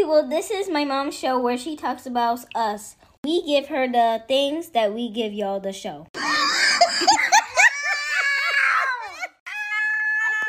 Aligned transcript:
people, 0.00 0.26
this 0.26 0.50
is 0.50 0.70
my 0.70 0.82
mom's 0.82 1.14
show 1.14 1.38
where 1.38 1.58
she 1.58 1.76
talks 1.76 2.06
about 2.06 2.46
us. 2.54 2.96
We 3.22 3.44
give 3.44 3.66
her 3.66 3.86
the 3.86 4.22
things 4.26 4.70
that 4.70 4.94
we 4.94 5.10
give 5.10 5.34
y'all 5.34 5.60
the 5.60 5.74
show. 5.74 6.06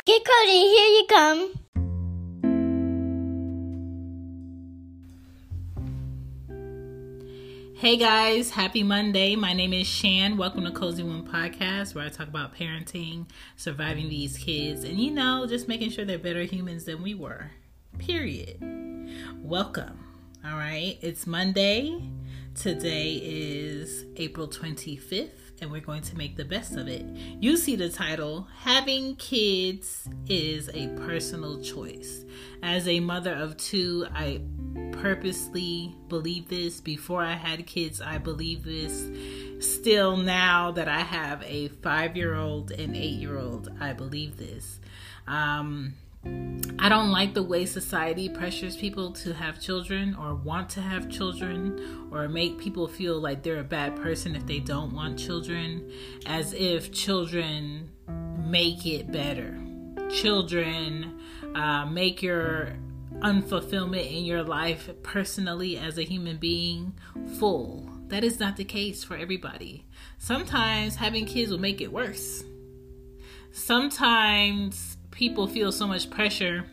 Get 0.05 0.21
Cody, 0.23 0.51
here 0.51 0.87
you 0.87 1.05
come. 1.09 1.53
Hey 7.75 7.97
guys, 7.97 8.52
happy 8.52 8.83
Monday. 8.83 9.36
My 9.36 9.52
name 9.52 9.73
is 9.73 9.86
Shan. 9.86 10.38
Welcome 10.38 10.63
to 10.63 10.71
Cozy 10.71 11.04
Womb 11.04 11.27
Podcast, 11.27 11.93
where 11.93 12.05
I 12.05 12.09
talk 12.09 12.29
about 12.29 12.55
parenting, 12.55 13.25
surviving 13.57 14.07
these 14.07 14.38
kids, 14.38 14.85
and 14.85 14.97
you 14.97 15.11
know, 15.11 15.45
just 15.45 15.67
making 15.67 15.89
sure 15.89 16.05
they're 16.05 16.17
better 16.17 16.43
humans 16.43 16.85
than 16.85 17.03
we 17.03 17.13
were. 17.15 17.52
Period. 18.00 18.58
Welcome. 19.38 20.00
All 20.45 20.55
right, 20.58 20.98
it's 21.02 21.27
Monday. 21.27 22.02
Today 22.55 23.22
is 23.23 24.05
April 24.17 24.48
25th, 24.48 25.62
and 25.62 25.72
we're 25.72 25.81
going 25.81 26.02
to 26.04 26.17
make 26.17 26.36
the 26.36 26.45
best 26.45 26.76
of 26.76 26.88
it. 26.88 27.05
You 27.40 27.58
see 27.58 27.76
the 27.76 27.90
title 27.90 28.48
Having 28.62 29.17
Kids 29.17 30.08
is 30.27 30.70
a 30.73 30.88
Personal 31.05 31.62
Choice. 31.62 32.26
As 32.64 32.88
a 32.88 33.00
mother 33.00 33.34
of 33.34 33.55
two, 33.58 34.08
I 34.14 34.42
purposely 34.92 35.95
believe 36.08 36.50
this. 36.50 36.81
Before 36.81 37.23
I 37.23 37.34
had 37.34 37.66
kids, 37.66 38.02
I 38.02 38.17
believe 38.17 38.64
this. 38.64 39.09
Still, 39.59 40.17
now 40.17 40.72
that 40.72 40.88
I 40.88 41.02
have 41.02 41.44
a 41.44 41.67
five 41.67 42.17
year 42.17 42.36
old 42.36 42.72
and 42.72 42.95
eight 42.95 43.20
year 43.20 43.38
old, 43.38 43.72
I 43.80 43.94
believe 43.94 44.38
this. 44.38 44.80
Um, 45.28 45.94
I 46.23 46.89
don't 46.89 47.11
like 47.11 47.36
the 47.36 47.44
way 47.44 47.66
society 47.66 48.27
pressures 48.27 48.75
people 48.75 49.11
to 49.14 49.33
have 49.33 49.59
children 49.59 50.16
or 50.16 50.33
want 50.33 50.69
to 50.72 50.81
have 50.81 51.09
children 51.09 52.09
or 52.11 52.27
make 52.27 52.58
people 52.58 52.88
feel 52.88 53.19
like 53.19 53.44
they're 53.44 53.59
a 53.59 53.64
bad 53.64 53.95
person 53.95 54.36
if 54.36 54.45
they 54.47 54.59
don't 54.59 54.94
want 54.94 55.19
children, 55.19 55.92
as 56.25 56.53
if 56.53 56.92
children 56.92 57.92
make 58.45 58.86
it 58.88 59.11
better. 59.11 59.59
Children 60.09 61.19
uh, 61.53 61.86
make 61.86 62.22
your 62.22 62.73
unfulfillment 63.19 64.11
in 64.11 64.25
your 64.25 64.42
life 64.42 64.89
personally 65.03 65.77
as 65.77 65.97
a 65.97 66.03
human 66.03 66.38
being 66.38 66.94
full. 67.38 67.88
That 68.08 68.23
is 68.23 68.39
not 68.39 68.58
the 68.58 68.66
case 68.66 69.03
for 69.03 69.16
everybody. 69.16 69.86
Sometimes 70.17 70.95
having 70.95 71.25
kids 71.25 71.52
will 71.52 71.59
make 71.59 71.80
it 71.80 71.94
worse. 71.94 72.44
Sometimes 73.52 74.97
people 75.12 75.48
feel 75.48 75.72
so 75.72 75.86
much 75.88 76.09
pressure 76.09 76.66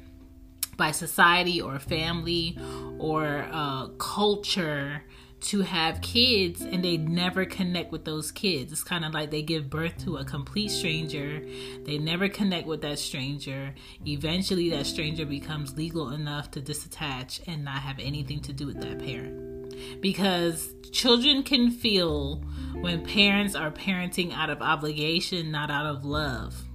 by 0.77 0.93
society 0.93 1.61
or 1.61 1.79
family 1.79 2.57
or 2.99 3.47
uh, 3.51 3.89
culture 3.99 5.03
to 5.41 5.61
have 5.61 6.01
kids 6.01 6.63
and 6.63 6.85
they 6.85 6.97
never 6.97 7.45
connect 7.45 7.93
with 7.93 8.05
those 8.05 8.33
kids. 8.33 8.73
It's 8.73 8.83
kind 8.83 9.05
of 9.05 9.15
like 9.15 9.31
they 9.31 9.43
give 9.43 9.71
birth 9.71 9.99
to 10.05 10.17
a 10.17 10.25
complete 10.25 10.71
stranger. 10.71 11.45
They 11.85 11.99
never 11.99 12.29
connect 12.29 12.67
with 12.67 12.83
that 12.83 12.99
stranger. 12.99 13.75
Eventually, 14.07 14.71
that 14.71 14.87
stranger 14.87 15.27
becomes 15.27 15.77
legal 15.77 16.11
enough 16.11 16.51
to 16.53 16.61
disattach 16.61 17.41
and 17.47 17.65
not 17.65 17.83
have 17.83 17.99
anything 18.01 18.41
to 18.43 18.53
do 18.53 18.67
with 18.67 18.81
that 18.81 18.99
parent. 18.99 20.01
Because 20.01 20.75
children 20.91 21.45
can 21.45 21.71
feel 21.71 22.43
when 22.81 23.05
parents 23.05 23.55
are 23.55 23.71
parenting 23.71 24.33
out 24.33 24.51
of 24.51 24.61
obligation, 24.61 25.53
not 25.53 25.71
out 25.71 25.87
of 25.87 26.05
love. 26.05 26.68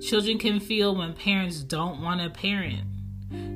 Children 0.00 0.38
can 0.38 0.60
feel 0.60 0.94
when 0.94 1.14
parents 1.14 1.62
don't 1.62 2.02
want 2.02 2.20
to 2.20 2.30
parent. 2.30 2.84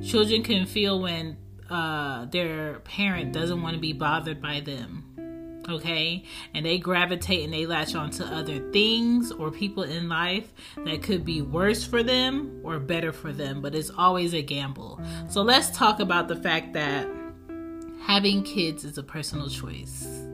Children 0.03 0.43
can 0.43 0.65
feel 0.65 0.99
when 0.99 1.37
uh, 1.69 2.25
their 2.25 2.79
parent 2.79 3.31
doesn't 3.31 3.61
want 3.61 3.75
to 3.75 3.79
be 3.79 3.93
bothered 3.93 4.41
by 4.41 4.59
them 4.59 5.09
okay? 5.69 6.23
And 6.53 6.65
they 6.65 6.77
gravitate 6.77 7.43
and 7.43 7.53
they 7.53 7.65
latch 7.65 7.95
on 7.95 8.11
to 8.11 8.25
other 8.25 8.59
things 8.71 9.31
or 9.31 9.51
people 9.51 9.83
in 9.83 10.09
life 10.09 10.51
that 10.77 11.03
could 11.03 11.23
be 11.23 11.41
worse 11.41 11.85
for 11.85 12.03
them 12.03 12.59
or 12.63 12.79
better 12.79 13.11
for 13.11 13.31
them 13.31 13.61
but 13.61 13.75
it's 13.75 13.91
always 13.91 14.33
a 14.33 14.41
gamble. 14.41 14.99
So 15.29 15.41
let's 15.41 15.69
talk 15.69 15.99
about 15.99 16.27
the 16.27 16.35
fact 16.35 16.73
that 16.73 17.07
having 18.01 18.43
kids 18.43 18.83
is 18.83 18.97
a 18.97 19.03
personal 19.03 19.49
choice 19.49 20.28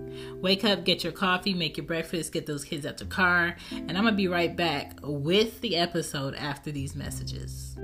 wake 0.45 0.63
up 0.63 0.85
get 0.85 1.03
your 1.03 1.11
coffee 1.11 1.55
make 1.55 1.75
your 1.75 1.85
breakfast 1.85 2.31
get 2.31 2.45
those 2.45 2.63
kids 2.63 2.85
out 2.85 2.99
the 2.99 3.05
car 3.05 3.55
and 3.71 3.97
i'm 3.97 4.03
gonna 4.03 4.15
be 4.15 4.27
right 4.27 4.55
back 4.55 4.93
with 5.01 5.59
the 5.61 5.75
episode 5.75 6.35
after 6.35 6.71
these 6.71 6.95
messages. 6.95 7.75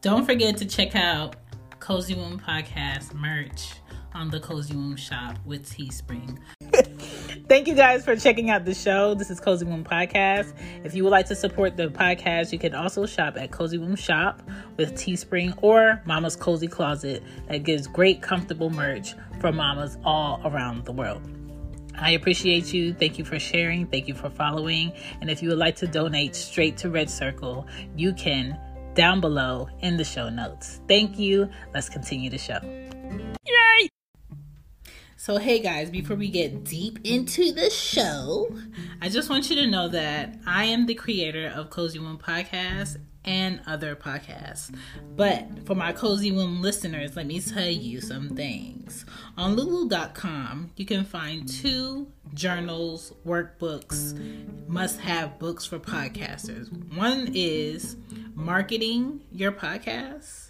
Don't 0.00 0.24
forget 0.24 0.56
to 0.56 0.64
check 0.64 0.96
out 0.96 1.36
Cozy 1.78 2.14
Womb 2.14 2.40
Podcast 2.40 3.12
merch 3.12 3.74
on 4.14 4.30
the 4.30 4.40
Cozy 4.40 4.74
Womb 4.74 4.96
shop 4.96 5.36
with 5.44 5.68
Teespring. 5.68 6.38
Thank 7.48 7.66
you 7.66 7.74
guys 7.74 8.04
for 8.04 8.14
checking 8.16 8.50
out 8.50 8.64
the 8.64 8.74
show. 8.74 9.14
This 9.14 9.30
is 9.30 9.40
Cozy 9.40 9.64
Womb 9.64 9.84
Podcast. 9.84 10.54
If 10.84 10.94
you 10.94 11.02
would 11.04 11.10
like 11.10 11.26
to 11.26 11.34
support 11.34 11.76
the 11.76 11.88
podcast, 11.88 12.52
you 12.52 12.58
can 12.58 12.74
also 12.74 13.06
shop 13.06 13.36
at 13.36 13.50
Cozy 13.50 13.78
Womb 13.78 13.96
Shop 13.96 14.42
with 14.76 14.94
Teespring 14.94 15.58
or 15.62 16.00
Mama's 16.04 16.36
Cozy 16.36 16.68
Closet 16.68 17.22
that 17.48 17.64
gives 17.64 17.86
great, 17.86 18.22
comfortable 18.22 18.70
merch 18.70 19.14
for 19.40 19.52
mamas 19.52 19.98
all 20.04 20.40
around 20.44 20.84
the 20.84 20.92
world. 20.92 21.22
I 21.98 22.12
appreciate 22.12 22.72
you. 22.72 22.94
Thank 22.94 23.18
you 23.18 23.24
for 23.24 23.38
sharing. 23.38 23.86
Thank 23.86 24.08
you 24.08 24.14
for 24.14 24.30
following. 24.30 24.92
And 25.20 25.30
if 25.30 25.42
you 25.42 25.48
would 25.50 25.58
like 25.58 25.76
to 25.76 25.86
donate 25.86 26.34
straight 26.34 26.76
to 26.78 26.90
Red 26.90 27.10
Circle, 27.10 27.66
you 27.96 28.14
can 28.14 28.58
down 28.94 29.20
below 29.20 29.68
in 29.80 29.96
the 29.96 30.04
show 30.04 30.28
notes. 30.28 30.80
Thank 30.88 31.18
you. 31.18 31.50
Let's 31.74 31.88
continue 31.88 32.30
the 32.30 32.38
show. 32.38 32.60
So, 35.22 35.36
hey 35.36 35.58
guys, 35.58 35.90
before 35.90 36.16
we 36.16 36.30
get 36.30 36.64
deep 36.64 36.98
into 37.04 37.52
the 37.52 37.68
show, 37.68 38.56
I 39.02 39.10
just 39.10 39.28
want 39.28 39.50
you 39.50 39.56
to 39.56 39.66
know 39.66 39.86
that 39.88 40.38
I 40.46 40.64
am 40.64 40.86
the 40.86 40.94
creator 40.94 41.52
of 41.54 41.68
Cozy 41.68 41.98
Womb 41.98 42.16
Podcast 42.16 42.96
and 43.26 43.60
other 43.66 43.94
podcasts. 43.94 44.74
But 45.16 45.66
for 45.66 45.74
my 45.74 45.92
Cozy 45.92 46.32
Womb 46.32 46.62
listeners, 46.62 47.16
let 47.16 47.26
me 47.26 47.38
tell 47.38 47.68
you 47.68 48.00
some 48.00 48.30
things. 48.30 49.04
On 49.36 49.56
Lulu.com, 49.56 50.70
you 50.76 50.86
can 50.86 51.04
find 51.04 51.46
two 51.46 52.10
journals, 52.32 53.12
workbooks, 53.26 54.18
must 54.68 55.00
have 55.00 55.38
books 55.38 55.66
for 55.66 55.78
podcasters. 55.78 56.72
One 56.96 57.28
is 57.34 57.98
marketing 58.34 59.20
your 59.30 59.52
podcast. 59.52 60.49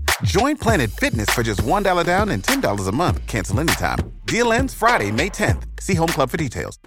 Join 0.23 0.55
Planet 0.55 0.91
Fitness 0.91 1.29
for 1.29 1.41
just 1.41 1.63
$1 1.63 2.05
down 2.05 2.29
and 2.29 2.43
$10 2.43 2.87
a 2.87 2.91
month. 2.91 3.25
Cancel 3.27 3.59
anytime. 3.59 3.97
Deal 4.25 4.53
ends 4.53 4.73
Friday, 4.73 5.11
May 5.11 5.29
10th. 5.29 5.63
See 5.79 5.95
Home 5.95 6.09
Club 6.09 6.29
for 6.29 6.37
details. 6.37 6.77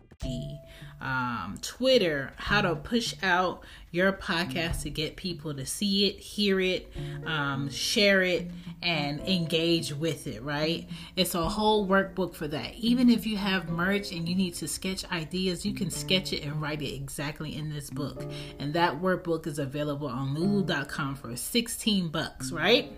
Um, 1.00 1.58
Twitter, 1.60 2.32
how 2.36 2.62
to 2.62 2.76
push 2.76 3.14
out 3.22 3.62
your 3.90 4.12
podcast 4.12 4.82
to 4.82 4.90
get 4.90 5.16
people 5.16 5.52
to 5.52 5.66
see 5.66 6.06
it, 6.06 6.18
hear 6.18 6.58
it, 6.60 6.90
um, 7.26 7.68
share 7.68 8.22
it, 8.22 8.50
and 8.82 9.20
engage 9.20 9.92
with 9.92 10.26
it, 10.26 10.42
right? 10.42 10.88
It's 11.16 11.34
a 11.34 11.46
whole 11.46 11.86
workbook 11.86 12.34
for 12.34 12.48
that. 12.48 12.74
Even 12.76 13.10
if 13.10 13.26
you 13.26 13.36
have 13.36 13.68
merch 13.68 14.12
and 14.12 14.26
you 14.26 14.34
need 14.34 14.54
to 14.54 14.68
sketch 14.68 15.04
ideas, 15.12 15.66
you 15.66 15.74
can 15.74 15.90
sketch 15.90 16.32
it 16.32 16.42
and 16.42 16.62
write 16.62 16.80
it 16.80 16.94
exactly 16.94 17.54
in 17.54 17.68
this 17.68 17.90
book. 17.90 18.24
And 18.58 18.72
that 18.72 19.02
workbook 19.02 19.46
is 19.46 19.58
available 19.58 20.08
on 20.08 20.34
lulu.com 20.34 21.16
for 21.16 21.36
16 21.36 22.08
bucks, 22.08 22.50
right? 22.50 22.90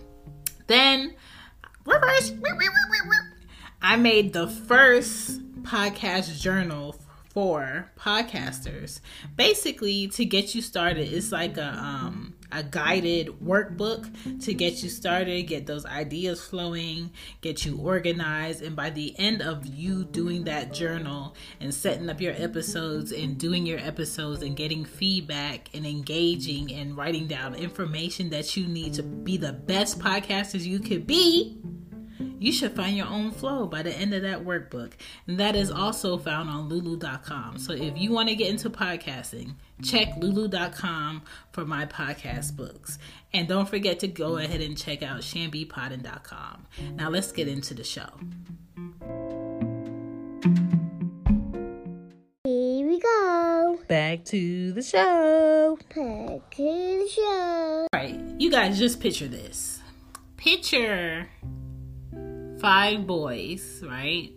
Then. 0.67 1.15
I 3.83 3.97
made 3.97 4.33
the 4.33 4.49
first 4.49 5.41
podcast 5.63 6.41
journal 6.41 6.97
for 7.29 7.91
podcasters 7.99 9.01
basically 9.37 10.09
to 10.09 10.25
get 10.25 10.55
you 10.55 10.63
started 10.63 11.13
it's 11.13 11.33
like 11.33 11.59
a 11.59 11.69
um 11.75 12.35
a 12.53 12.63
guided 12.63 13.29
workbook 13.41 14.43
to 14.43 14.55
get 14.55 14.83
you 14.83 14.89
started 14.89 15.47
get 15.47 15.67
those 15.67 15.87
ideas 15.87 16.41
flowing 16.43 17.11
get 17.41 17.65
you 17.65 17.79
organized. 17.79 18.63
And 18.63 18.77
by 18.77 18.91
the 18.91 19.15
end 19.19 19.43
of 19.43 19.67
you 19.67 20.05
doing 20.05 20.45
that 20.45 20.73
journal 20.73 21.35
and 21.61 21.73
setting 21.73 22.09
up 22.09 22.21
your 22.21 22.35
episodes 22.37 23.13
and 23.13 23.39
doing 23.39 23.67
your 23.67 23.79
episodes 23.79 24.43
and 24.43 24.57
getting 24.57 24.85
feedback 24.85 25.69
and 25.75 25.87
engaging 25.87 26.73
and 26.73 26.97
writing 26.97 27.27
down 27.27 27.55
information 27.55 28.31
that 28.31 28.57
you 28.57 28.67
need 28.67 28.95
to 28.95 29.03
be 29.03 29.37
the 29.37 29.53
best 29.53 29.99
podcasters 29.99 30.65
you 30.65 30.81
could 30.81 31.07
be 31.07 31.59
you 32.19 32.53
should 32.53 32.73
find 32.73 32.97
your 32.97 33.07
own 33.07 33.31
flow 33.31 33.67
by 33.67 33.83
the 33.83 33.93
end 33.93 34.15
of 34.15 34.23
that 34.23 34.45
workbook. 34.45 34.93
And 35.27 35.39
that 35.39 35.57
is 35.57 35.71
also 35.71 36.19
found 36.19 36.51
on 36.51 36.69
lulu.com. 36.69 37.59
So 37.59 37.73
if 37.73 37.97
you 37.97 38.13
want 38.13 38.29
to 38.29 38.35
get 38.35 38.49
into 38.49 38.71
podcasting, 38.71 39.55
check 39.83 40.09
lulu.com 40.19 41.23
for 41.53 41.65
my 41.65 41.87
podcast 41.87 42.57
books. 42.57 42.99
And 43.33 43.49
don't 43.49 43.69
forget 43.69 44.01
to 44.01 44.09
go 44.09 44.39
ahead 44.39 44.61
and 44.61 44.77
check 44.77 45.03
out 45.03 45.21
shambypodden.com. 45.21 46.67
Now 46.95 47.11
let's 47.11 47.33
get 47.33 47.49
into 47.49 47.75
the 47.75 47.85
show. 47.85 48.09
Here 52.45 52.87
we 52.87 53.01
go. 53.01 53.79
Back 53.89 54.25
to 54.27 54.73
the 54.73 54.83
show. 54.83 55.77
Back 55.77 56.51
to 56.57 56.63
the 56.63 57.09
show. 57.13 57.87
All 57.93 58.01
right, 58.01 58.19
you 58.39 58.51
guys 58.51 58.79
just 58.79 59.01
picture 59.01 59.29
this. 59.29 59.81
Picture 60.37 61.29
five 62.59 63.07
boys, 63.07 63.83
right? 63.87 64.33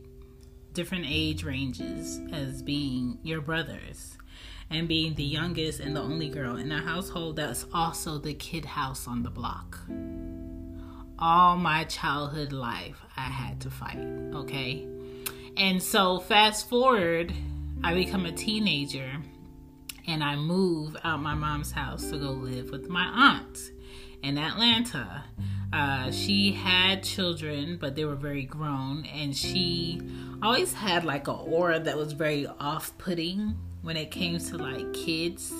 Different 0.74 1.06
age 1.08 1.44
ranges 1.44 2.20
as 2.32 2.62
being 2.62 3.20
your 3.24 3.42
brothers 3.42 4.18
and 4.70 4.88
being 4.88 5.16
the 5.16 5.24
youngest 5.24 5.80
and 5.80 5.96
the 5.96 6.02
only 6.02 6.30
girl 6.30 6.58
in 6.58 6.72
a 6.72 6.82
household 6.82 7.38
that's 7.38 7.66
also 7.74 8.18
the 8.18 8.34
kid 8.34 8.66
house 8.66 9.08
on 9.08 9.24
the 9.24 9.30
block. 9.30 9.80
All 11.18 11.58
my 11.58 11.86
childhood 11.86 12.52
life, 12.52 13.02
I 13.18 13.24
had 13.24 13.60
to 13.62 13.70
fight, 13.70 14.00
okay? 14.34 14.88
And 15.58 15.82
so, 15.82 16.20
fast 16.20 16.70
forward, 16.70 17.34
I 17.84 17.94
become 17.94 18.26
a 18.26 18.32
teenager 18.32 19.12
and 20.08 20.24
I 20.24 20.36
move 20.36 20.96
out 21.04 21.22
my 21.22 21.34
mom's 21.34 21.72
house 21.72 22.10
to 22.10 22.18
go 22.18 22.32
live 22.32 22.70
with 22.70 22.90
my 22.90 23.06
aunt 23.06 23.60
in 24.24 24.38
Atlanta. 24.38 25.24
Uh, 25.72 26.12
she 26.12 26.52
had 26.52 27.04
children, 27.04 27.78
but 27.80 27.96
they 27.96 28.06
were 28.06 28.16
very 28.16 28.44
grown, 28.44 29.06
and 29.06 29.36
she 29.36 30.02
always 30.42 30.74
had 30.74 31.06
like 31.06 31.28
an 31.28 31.36
aura 31.36 31.80
that 31.80 31.96
was 31.96 32.14
very 32.14 32.48
off 32.48 32.98
putting 32.98 33.56
when 33.82 33.96
it 33.96 34.10
came 34.10 34.40
to 34.40 34.58
like 34.58 34.92
kids. 34.94 35.54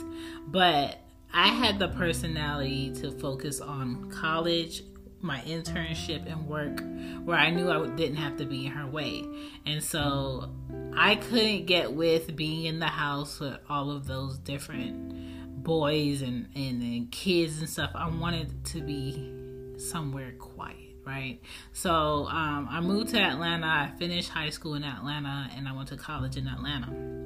But 0.48 1.00
I 1.34 1.50
had 1.50 1.78
the 1.78 1.90
personality 1.90 2.92
to 3.02 3.12
focus 3.12 3.62
on 3.62 4.10
college, 4.10 4.84
my 5.22 5.40
internship, 5.42 6.26
and 6.32 6.48
work 6.48 6.82
where 7.24 7.38
I 7.38 7.52
knew 7.52 7.70
I 7.70 7.88
didn't 7.96 8.18
have 8.18 8.38
to 8.38 8.46
be 8.46 8.66
in 8.66 8.72
her 8.72 8.88
way. 8.88 9.24
And 9.66 9.84
so 9.84 10.50
I 10.96 11.16
couldn't 11.16 11.68
get 11.68 11.94
with 11.94 12.36
being 12.36 12.66
in 12.66 12.80
the 12.80 12.88
house 12.88 13.40
with 13.40 13.58
all 13.70 13.92
of 13.92 14.08
those 14.08 14.40
different 14.40 15.29
boys 15.64 16.22
and, 16.22 16.48
and, 16.56 16.82
and 16.82 17.12
kids 17.12 17.60
and 17.60 17.70
stuff. 17.70 17.92
I 17.96 18.10
wanted 18.10 18.66
to 18.66 18.82
be 18.82 19.32
somewhere 19.78 20.34
quiet, 20.40 20.98
right? 21.06 21.40
So 21.74 22.28
um, 22.28 22.68
I 22.70 22.82
moved 22.82 23.10
to 23.10 23.20
Atlanta. 23.20 23.68
I 23.68 23.92
finished 23.98 24.30
high 24.30 24.50
school 24.50 24.76
in 24.76 24.84
Atlanta 24.84 25.50
and 25.56 25.68
I 25.68 25.74
went 25.74 25.90
to 25.90 25.98
college 25.98 26.38
in 26.38 26.48
Atlanta. 26.48 27.20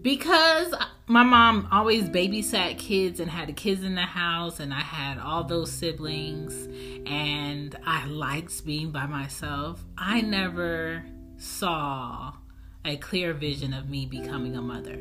Because 0.00 0.74
my 1.08 1.24
mom 1.24 1.66
always 1.72 2.04
babysat 2.04 2.78
kids 2.78 3.18
and 3.18 3.30
had 3.30 3.48
the 3.48 3.52
kids 3.52 3.82
in 3.82 3.96
the 3.96 4.02
house, 4.02 4.60
and 4.60 4.72
I 4.72 4.80
had 4.80 5.18
all 5.18 5.42
those 5.42 5.72
siblings, 5.72 6.54
and 7.04 7.76
I 7.84 8.06
liked 8.06 8.64
being 8.64 8.92
by 8.92 9.06
myself, 9.06 9.84
I 9.96 10.20
never 10.20 11.04
saw 11.36 12.34
a 12.84 12.96
clear 12.96 13.32
vision 13.34 13.74
of 13.74 13.88
me 13.88 14.06
becoming 14.06 14.56
a 14.56 14.62
mother. 14.62 14.98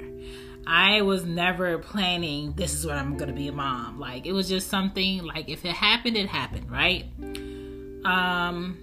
I 0.69 1.02
was 1.02 1.24
never 1.24 1.78
planning 1.78 2.52
this 2.52 2.74
is 2.74 2.86
what 2.86 2.98
I'm 2.98 3.16
gonna 3.16 3.31
be 3.31 3.48
a 3.48 3.54
mom. 3.54 4.00
Like 4.00 4.25
it 4.25 4.34
was 4.34 4.50
just 4.50 4.69
something 4.69 5.24
like 5.24 5.48
if 5.48 5.64
it 5.64 5.72
happened, 5.72 6.18
it 6.18 6.28
happened, 6.28 6.69
right? 6.69 7.06
Um 8.04 8.78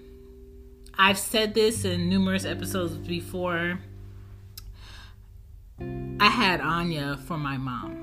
I've 0.96 1.18
said 1.18 1.52
this 1.52 1.84
in 1.84 2.08
numerous 2.08 2.46
episodes 2.46 2.96
before. 2.96 3.80
I 5.78 6.28
had 6.28 6.62
Anya 6.62 7.18
for 7.18 7.36
my 7.36 7.58
mom. 7.58 8.00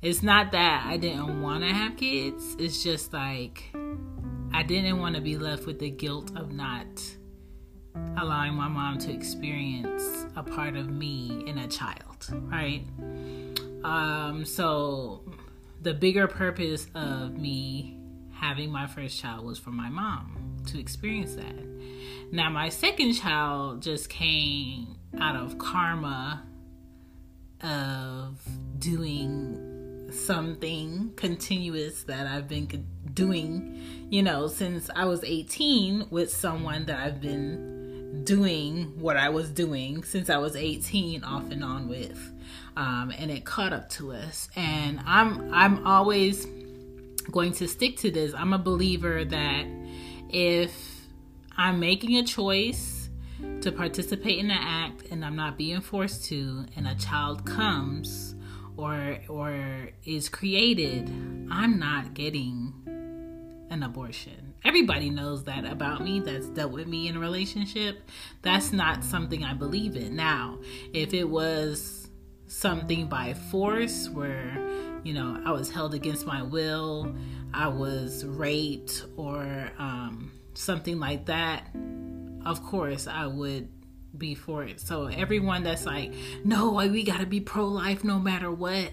It's 0.00 0.22
not 0.22 0.52
that 0.52 0.86
I 0.86 0.96
didn't 0.96 1.42
want 1.42 1.64
to 1.64 1.70
have 1.70 1.98
kids, 1.98 2.56
it's 2.58 2.82
just 2.82 3.12
like 3.12 3.74
I 4.54 4.62
didn't 4.62 5.00
want 5.00 5.16
to 5.16 5.20
be 5.20 5.36
left 5.36 5.66
with 5.66 5.80
the 5.80 5.90
guilt 5.90 6.34
of 6.34 6.50
not 6.50 6.86
allowing 8.16 8.54
my 8.54 8.68
mom 8.68 8.98
to 8.98 9.12
experience 9.12 10.26
a 10.36 10.42
part 10.42 10.76
of 10.76 10.90
me 10.90 11.44
in 11.46 11.58
a 11.58 11.68
child, 11.68 12.28
right? 12.32 12.82
Um, 13.84 14.44
so 14.44 15.22
the 15.82 15.94
bigger 15.94 16.26
purpose 16.26 16.86
of 16.94 17.36
me 17.38 17.96
having 18.32 18.70
my 18.70 18.86
first 18.86 19.18
child 19.18 19.44
was 19.44 19.58
for 19.58 19.70
my 19.70 19.88
mom 19.88 20.56
to 20.66 20.80
experience 20.80 21.34
that. 21.34 21.54
Now, 22.32 22.50
my 22.50 22.68
second 22.68 23.12
child 23.14 23.82
just 23.82 24.08
came 24.08 24.96
out 25.18 25.36
of 25.36 25.58
karma 25.58 26.42
of 27.62 28.40
doing 28.78 30.10
something 30.10 31.12
continuous 31.16 32.02
that 32.04 32.26
I've 32.26 32.48
been 32.48 32.86
doing, 33.12 33.80
you 34.10 34.22
know, 34.22 34.46
since 34.46 34.90
I 34.94 35.04
was 35.04 35.24
18 35.24 36.08
with 36.10 36.32
someone 36.32 36.86
that 36.86 36.98
I've 36.98 37.20
been 37.20 37.85
doing 38.24 38.92
what 38.98 39.16
I 39.16 39.28
was 39.28 39.50
doing 39.50 40.04
since 40.04 40.30
I 40.30 40.38
was 40.38 40.56
18 40.56 41.24
off 41.24 41.50
and 41.50 41.62
on 41.62 41.88
with. 41.88 42.32
Um, 42.76 43.12
and 43.16 43.30
it 43.30 43.44
caught 43.44 43.72
up 43.72 43.88
to 43.90 44.12
us. 44.12 44.48
And 44.56 45.00
I'm 45.06 45.52
I'm 45.52 45.86
always 45.86 46.46
going 47.30 47.52
to 47.54 47.68
stick 47.68 47.96
to 47.98 48.10
this. 48.10 48.34
I'm 48.34 48.52
a 48.52 48.58
believer 48.58 49.24
that 49.24 49.66
if 50.28 50.72
I'm 51.56 51.80
making 51.80 52.16
a 52.16 52.24
choice 52.24 53.08
to 53.60 53.72
participate 53.72 54.38
in 54.38 54.50
an 54.50 54.58
act 54.60 55.04
and 55.10 55.24
I'm 55.24 55.36
not 55.36 55.56
being 55.56 55.80
forced 55.80 56.26
to, 56.26 56.66
and 56.76 56.86
a 56.86 56.94
child 56.94 57.44
comes 57.44 58.34
or 58.76 59.18
or 59.28 59.90
is 60.04 60.28
created, 60.28 61.08
I'm 61.50 61.78
not 61.78 62.14
getting 62.14 62.74
an 63.70 63.82
abortion 63.82 64.45
everybody 64.66 65.10
knows 65.10 65.44
that 65.44 65.64
about 65.64 66.02
me 66.02 66.18
that's 66.18 66.48
dealt 66.48 66.72
with 66.72 66.88
me 66.88 67.06
in 67.06 67.16
a 67.16 67.20
relationship. 67.20 68.02
That's 68.42 68.72
not 68.72 69.04
something 69.04 69.44
i 69.44 69.54
believe 69.54 69.94
in. 69.94 70.16
Now 70.16 70.58
if 70.92 71.14
it 71.14 71.24
was 71.24 72.08
something 72.48 73.06
by 73.06 73.34
force 73.34 74.08
where 74.08 74.58
you 75.02 75.12
know 75.12 75.40
i 75.44 75.50
was 75.50 75.68
held 75.68 75.94
against 75.94 76.24
my 76.24 76.42
will 76.44 77.12
i 77.52 77.66
was 77.66 78.24
raped 78.24 79.04
or 79.16 79.68
um, 79.78 80.30
something 80.54 81.00
like 81.00 81.26
that 81.26 81.68
of 82.44 82.62
course 82.64 83.08
i 83.08 83.26
would 83.26 83.68
be 84.16 84.34
for 84.34 84.64
it. 84.64 84.80
So 84.80 85.06
everyone 85.06 85.62
that's 85.62 85.84
like 85.84 86.12
no 86.44 86.72
we 86.72 87.02
gotta 87.02 87.26
be 87.26 87.40
pro-life 87.40 88.02
no 88.02 88.18
matter 88.18 88.50
what? 88.50 88.90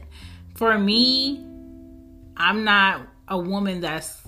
For 0.56 0.78
me 0.78 1.46
i'm 2.38 2.64
not 2.64 3.08
a 3.28 3.38
woman 3.38 3.82
that's 3.82 4.22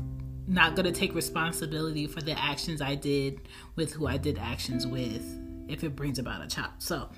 not 0.47 0.75
going 0.75 0.85
to 0.85 0.91
take 0.91 1.15
responsibility 1.15 2.07
for 2.07 2.21
the 2.21 2.37
actions 2.39 2.81
I 2.81 2.95
did 2.95 3.41
with 3.75 3.93
who 3.93 4.07
I 4.07 4.17
did 4.17 4.37
actions 4.37 4.85
with 4.85 5.23
if 5.67 5.83
it 5.83 5.95
brings 5.95 6.19
about 6.19 6.43
a 6.43 6.47
child. 6.47 6.71
So 6.79 7.09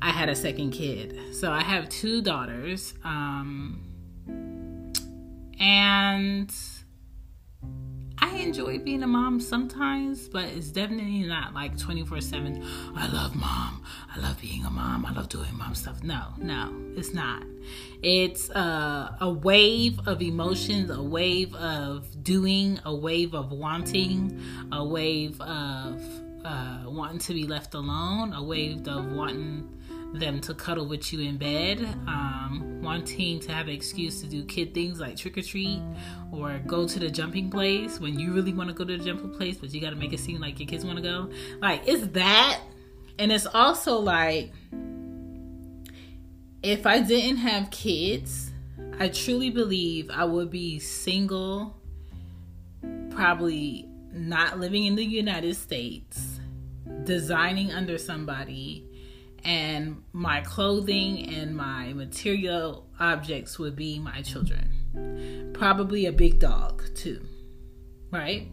I 0.00 0.10
had 0.10 0.28
a 0.28 0.34
second 0.34 0.72
kid. 0.72 1.34
So 1.34 1.50
I 1.50 1.62
have 1.62 1.88
two 1.88 2.22
daughters. 2.22 2.94
Um, 3.04 3.88
and 5.60 6.52
I 8.18 8.36
enjoy 8.38 8.78
being 8.78 9.02
a 9.02 9.06
mom 9.06 9.40
sometimes, 9.40 10.28
but 10.28 10.44
it's 10.44 10.70
definitely 10.70 11.22
not 11.22 11.54
like 11.54 11.78
24 11.78 12.20
7. 12.20 12.66
I 12.96 13.06
love 13.12 13.34
mom. 13.36 13.84
I 14.14 14.18
love 14.18 14.40
being 14.40 14.64
a 14.64 14.70
mom. 14.70 15.06
I 15.06 15.12
love 15.12 15.28
doing 15.28 15.56
mom 15.56 15.74
stuff. 15.74 16.02
No, 16.02 16.28
no, 16.38 16.74
it's 16.96 17.14
not. 17.14 17.44
It's 18.02 18.50
uh, 18.50 19.16
a 19.20 19.30
wave 19.30 20.00
of 20.08 20.22
emotions, 20.22 20.90
a 20.90 21.00
wave 21.00 21.54
of 21.54 22.24
doing, 22.24 22.80
a 22.84 22.94
wave 22.94 23.32
of 23.32 23.52
wanting, 23.52 24.42
a 24.72 24.84
wave 24.84 25.40
of 25.40 26.02
uh, 26.44 26.82
wanting 26.86 27.20
to 27.20 27.32
be 27.32 27.46
left 27.46 27.74
alone, 27.74 28.32
a 28.32 28.42
wave 28.42 28.88
of 28.88 29.12
wanting 29.12 29.68
them 30.14 30.40
to 30.40 30.52
cuddle 30.52 30.86
with 30.86 31.12
you 31.12 31.20
in 31.20 31.38
bed, 31.38 31.80
um, 32.06 32.80
wanting 32.82 33.40
to 33.40 33.52
have 33.52 33.68
an 33.68 33.72
excuse 33.72 34.20
to 34.20 34.26
do 34.26 34.44
kid 34.44 34.74
things 34.74 35.00
like 35.00 35.16
trick 35.16 35.38
or 35.38 35.42
treat 35.42 35.80
or 36.32 36.60
go 36.66 36.86
to 36.86 36.98
the 36.98 37.08
jumping 37.08 37.50
place 37.50 37.98
when 38.00 38.18
you 38.18 38.32
really 38.32 38.52
want 38.52 38.68
to 38.68 38.74
go 38.74 38.84
to 38.84 38.98
the 38.98 39.04
jumping 39.04 39.30
place, 39.30 39.56
but 39.56 39.72
you 39.72 39.80
got 39.80 39.90
to 39.90 39.96
make 39.96 40.12
it 40.12 40.20
seem 40.20 40.40
like 40.40 40.58
your 40.58 40.68
kids 40.68 40.84
want 40.84 40.96
to 40.96 41.02
go. 41.02 41.30
Like, 41.60 41.82
it's 41.86 42.06
that. 42.08 42.60
And 43.18 43.30
it's 43.30 43.46
also 43.46 43.98
like, 43.98 44.52
if 46.62 46.86
I 46.86 47.00
didn't 47.00 47.38
have 47.38 47.70
kids, 47.70 48.50
I 48.98 49.08
truly 49.08 49.50
believe 49.50 50.10
I 50.10 50.24
would 50.24 50.50
be 50.50 50.78
single, 50.78 51.76
probably 53.10 53.88
not 54.12 54.60
living 54.60 54.84
in 54.84 54.94
the 54.94 55.04
United 55.04 55.56
States, 55.56 56.40
designing 57.04 57.72
under 57.72 57.98
somebody 57.98 58.86
and 59.44 60.02
my 60.12 60.40
clothing 60.42 61.28
and 61.34 61.56
my 61.56 61.92
material 61.94 62.86
objects 63.00 63.58
would 63.58 63.74
be 63.74 63.98
my 63.98 64.22
children. 64.22 65.50
Probably 65.52 66.06
a 66.06 66.12
big 66.12 66.38
dog, 66.38 66.82
too. 66.94 67.20
Right? 68.10 68.48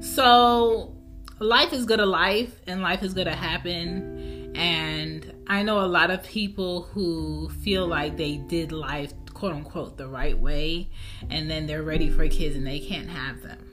So, 0.00 0.94
life 1.38 1.72
is 1.72 1.86
gonna 1.86 2.06
life, 2.06 2.60
and 2.66 2.82
life 2.82 3.02
is 3.02 3.14
to 3.14 3.34
happen. 3.34 4.54
And 4.54 5.31
I 5.46 5.62
know 5.62 5.80
a 5.80 5.86
lot 5.86 6.10
of 6.10 6.22
people 6.22 6.82
who 6.82 7.48
feel 7.48 7.86
like 7.86 8.16
they 8.16 8.36
did 8.36 8.72
life, 8.72 9.12
quote 9.34 9.54
unquote, 9.54 9.96
the 9.96 10.08
right 10.08 10.38
way, 10.38 10.88
and 11.30 11.50
then 11.50 11.66
they're 11.66 11.82
ready 11.82 12.10
for 12.10 12.28
kids 12.28 12.56
and 12.56 12.66
they 12.66 12.80
can't 12.80 13.10
have 13.10 13.42
them. 13.42 13.68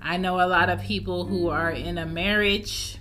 I 0.00 0.16
know 0.16 0.40
a 0.40 0.48
lot 0.48 0.68
of 0.68 0.82
people 0.82 1.26
who 1.26 1.48
are 1.48 1.70
in 1.70 1.98
a 1.98 2.06
marriage 2.06 2.98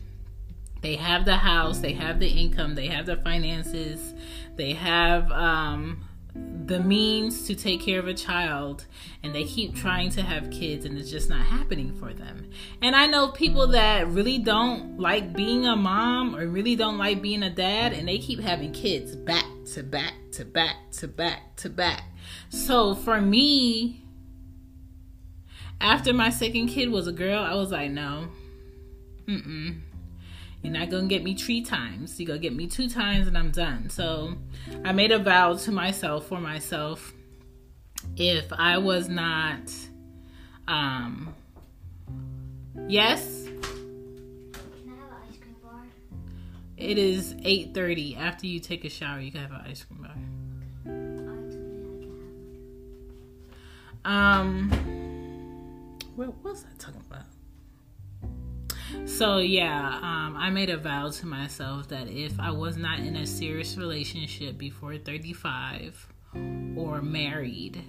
they 0.81 0.95
have 0.95 1.25
the 1.25 1.37
house, 1.37 1.79
they 1.79 1.93
have 1.93 2.19
the 2.19 2.27
income, 2.27 2.75
they 2.75 2.87
have 2.87 3.05
the 3.05 3.17
finances, 3.17 4.15
they 4.55 4.73
have 4.73 5.31
um, 5.31 6.03
the 6.33 6.79
means 6.79 7.47
to 7.47 7.55
take 7.55 7.81
care 7.81 7.99
of 7.99 8.07
a 8.07 8.13
child, 8.13 8.85
and 9.23 9.35
they 9.35 9.43
keep 9.43 9.75
trying 9.75 10.09
to 10.11 10.21
have 10.21 10.49
kids, 10.49 10.85
and 10.85 10.97
it's 10.97 11.11
just 11.11 11.29
not 11.29 11.45
happening 11.45 11.93
for 11.99 12.13
them. 12.13 12.49
And 12.81 12.95
I 12.95 13.07
know 13.07 13.29
people 13.29 13.67
that 13.67 14.07
really 14.07 14.37
don't 14.37 14.99
like 14.99 15.33
being 15.33 15.65
a 15.65 15.75
mom 15.75 16.35
or 16.35 16.47
really 16.47 16.75
don't 16.75 16.97
like 16.97 17.21
being 17.21 17.43
a 17.43 17.49
dad, 17.49 17.93
and 17.93 18.07
they 18.07 18.17
keep 18.17 18.39
having 18.39 18.71
kids 18.71 19.15
back 19.15 19.45
to 19.73 19.83
back 19.83 20.13
to 20.33 20.45
back 20.45 20.75
to 20.93 21.07
back 21.07 21.55
to 21.57 21.69
back. 21.69 22.03
So 22.49 22.95
for 22.95 23.19
me, 23.19 24.05
after 25.81 26.13
my 26.13 26.29
second 26.29 26.67
kid 26.67 26.89
was 26.89 27.07
a 27.07 27.11
girl, 27.11 27.43
I 27.43 27.55
was 27.55 27.71
like, 27.71 27.91
no, 27.91 28.27
mm 29.27 29.45
mm 29.45 29.75
you're 30.61 30.73
not 30.73 30.89
gonna 30.89 31.07
get 31.07 31.23
me 31.23 31.35
three 31.35 31.61
times. 31.61 32.19
You're 32.19 32.27
gonna 32.27 32.39
get 32.39 32.55
me 32.55 32.67
two 32.67 32.87
times 32.89 33.27
and 33.27 33.37
I'm 33.37 33.51
done. 33.51 33.89
So 33.89 34.35
I 34.83 34.91
made 34.91 35.11
a 35.11 35.19
vow 35.19 35.55
to 35.55 35.71
myself 35.71 36.27
for 36.27 36.39
myself. 36.39 37.13
If 38.15 38.51
I 38.53 38.77
was 38.77 39.09
not 39.09 39.71
um 40.67 41.33
yes. 42.87 43.45
Can 43.45 43.61
I 44.87 44.95
have 44.95 45.09
an 45.09 45.17
ice 45.29 45.37
cream 45.39 45.55
bar? 45.63 45.85
It 46.77 46.97
is 46.97 47.33
8:30. 47.43 48.17
After 48.17 48.47
you 48.47 48.59
take 48.59 48.85
a 48.85 48.89
shower, 48.89 49.19
you 49.19 49.31
can 49.31 49.41
have 49.41 49.51
an 49.51 49.61
ice 49.67 49.83
cream 49.83 50.01
bar. 50.01 50.11
Um, 54.03 54.69
what 56.15 56.33
was 56.43 56.65
I 56.65 56.75
talking 56.77 57.03
about? 57.07 57.25
So 59.21 59.37
yeah, 59.37 59.99
um, 60.01 60.35
I 60.35 60.49
made 60.49 60.71
a 60.71 60.77
vow 60.77 61.09
to 61.11 61.27
myself 61.27 61.89
that 61.89 62.07
if 62.07 62.39
I 62.39 62.49
was 62.49 62.75
not 62.75 62.97
in 62.97 63.17
a 63.17 63.27
serious 63.27 63.77
relationship 63.77 64.57
before 64.57 64.97
35 64.97 66.07
or 66.75 67.03
married, 67.03 67.83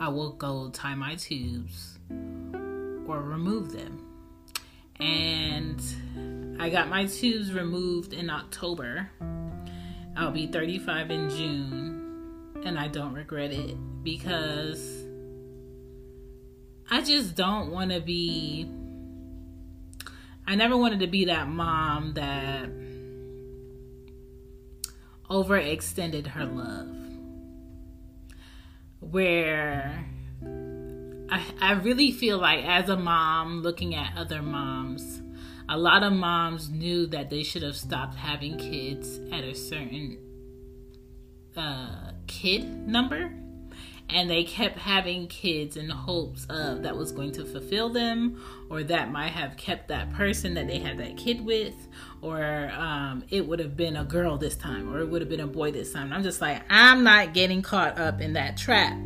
I 0.00 0.08
will 0.08 0.32
go 0.32 0.70
tie 0.70 0.94
my 0.94 1.16
tubes 1.16 1.98
or 3.06 3.20
remove 3.20 3.72
them. 3.72 4.02
And 4.98 6.58
I 6.58 6.70
got 6.70 6.88
my 6.88 7.04
tubes 7.04 7.52
removed 7.52 8.14
in 8.14 8.30
October. 8.30 9.10
I'll 10.16 10.30
be 10.30 10.46
35 10.46 11.10
in 11.10 11.28
June, 11.28 12.62
and 12.64 12.78
I 12.78 12.88
don't 12.88 13.12
regret 13.12 13.52
it 13.52 13.76
because 14.02 15.04
I 16.90 17.02
just 17.02 17.34
don't 17.34 17.70
want 17.70 17.90
to 17.90 18.00
be 18.00 18.70
I 20.46 20.54
never 20.56 20.76
wanted 20.76 21.00
to 21.00 21.06
be 21.06 21.24
that 21.26 21.48
mom 21.48 22.14
that 22.14 22.68
overextended 25.30 26.26
her 26.28 26.44
love. 26.44 26.90
Where 29.00 30.06
I, 31.30 31.42
I 31.60 31.72
really 31.72 32.12
feel 32.12 32.38
like, 32.38 32.64
as 32.64 32.88
a 32.88 32.96
mom, 32.96 33.62
looking 33.62 33.94
at 33.94 34.16
other 34.16 34.42
moms, 34.42 35.22
a 35.68 35.78
lot 35.78 36.02
of 36.02 36.12
moms 36.12 36.68
knew 36.68 37.06
that 37.06 37.30
they 37.30 37.42
should 37.42 37.62
have 37.62 37.76
stopped 37.76 38.16
having 38.16 38.58
kids 38.58 39.18
at 39.32 39.44
a 39.44 39.54
certain 39.54 40.18
uh, 41.56 42.12
kid 42.26 42.64
number 42.86 43.32
and 44.10 44.30
they 44.30 44.44
kept 44.44 44.78
having 44.78 45.26
kids 45.28 45.76
in 45.76 45.88
hopes 45.88 46.46
of 46.50 46.82
that 46.82 46.96
was 46.96 47.10
going 47.10 47.32
to 47.32 47.44
fulfill 47.44 47.88
them 47.88 48.40
or 48.68 48.82
that 48.82 49.10
might 49.10 49.30
have 49.30 49.56
kept 49.56 49.88
that 49.88 50.12
person 50.12 50.54
that 50.54 50.66
they 50.66 50.78
had 50.78 50.98
that 50.98 51.16
kid 51.16 51.44
with 51.44 51.74
or 52.20 52.70
um, 52.76 53.24
it 53.30 53.46
would 53.46 53.58
have 53.58 53.76
been 53.76 53.96
a 53.96 54.04
girl 54.04 54.36
this 54.36 54.56
time 54.56 54.92
or 54.92 55.00
it 55.00 55.08
would 55.08 55.22
have 55.22 55.30
been 55.30 55.40
a 55.40 55.46
boy 55.46 55.70
this 55.70 55.92
time. 55.92 56.12
I'm 56.12 56.22
just 56.22 56.40
like 56.40 56.62
i'm 56.68 57.02
not 57.02 57.34
getting 57.34 57.62
caught 57.62 57.98
up 57.98 58.20
in 58.20 58.34
that 58.34 58.56
trap. 58.56 58.96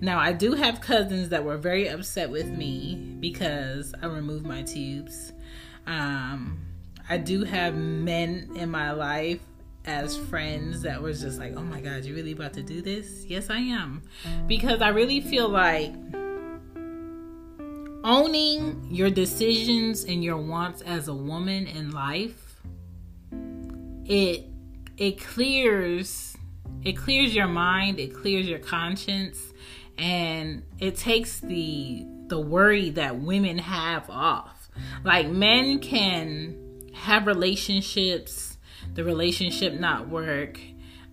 Now 0.00 0.18
i 0.18 0.32
do 0.32 0.52
have 0.52 0.80
cousins 0.80 1.30
that 1.30 1.44
were 1.44 1.56
very 1.56 1.88
upset 1.88 2.30
with 2.30 2.46
me 2.46 3.16
because 3.20 3.94
i 4.02 4.06
removed 4.06 4.46
my 4.46 4.62
tubes. 4.62 5.32
Um, 5.86 6.58
i 7.08 7.16
do 7.16 7.44
have 7.44 7.74
men 7.74 8.50
in 8.54 8.70
my 8.70 8.92
life 8.92 9.40
as 9.86 10.16
friends 10.16 10.82
that 10.82 11.00
was 11.00 11.20
just 11.20 11.38
like, 11.38 11.54
oh 11.56 11.62
my 11.62 11.80
God, 11.80 12.04
you 12.04 12.14
really 12.14 12.32
about 12.32 12.52
to 12.54 12.62
do 12.62 12.82
this? 12.82 13.24
Yes, 13.26 13.50
I 13.50 13.58
am. 13.58 14.02
Because 14.46 14.82
I 14.82 14.88
really 14.88 15.20
feel 15.20 15.48
like 15.48 15.94
owning 18.04 18.86
your 18.90 19.10
decisions 19.10 20.04
and 20.04 20.22
your 20.22 20.36
wants 20.36 20.82
as 20.82 21.08
a 21.08 21.14
woman 21.14 21.66
in 21.66 21.92
life, 21.92 22.60
it 24.04 24.46
it 24.96 25.20
clears 25.20 26.36
it 26.84 26.96
clears 26.96 27.34
your 27.34 27.48
mind, 27.48 27.98
it 27.98 28.14
clears 28.14 28.48
your 28.48 28.60
conscience, 28.60 29.52
and 29.98 30.62
it 30.78 30.96
takes 30.96 31.40
the 31.40 32.04
the 32.28 32.40
worry 32.40 32.90
that 32.90 33.20
women 33.20 33.58
have 33.58 34.08
off. 34.10 34.68
Like 35.04 35.28
men 35.28 35.80
can 35.80 36.90
have 36.92 37.26
relationships 37.26 38.55
the 38.96 39.04
relationship 39.04 39.74
not 39.74 40.08
work, 40.08 40.58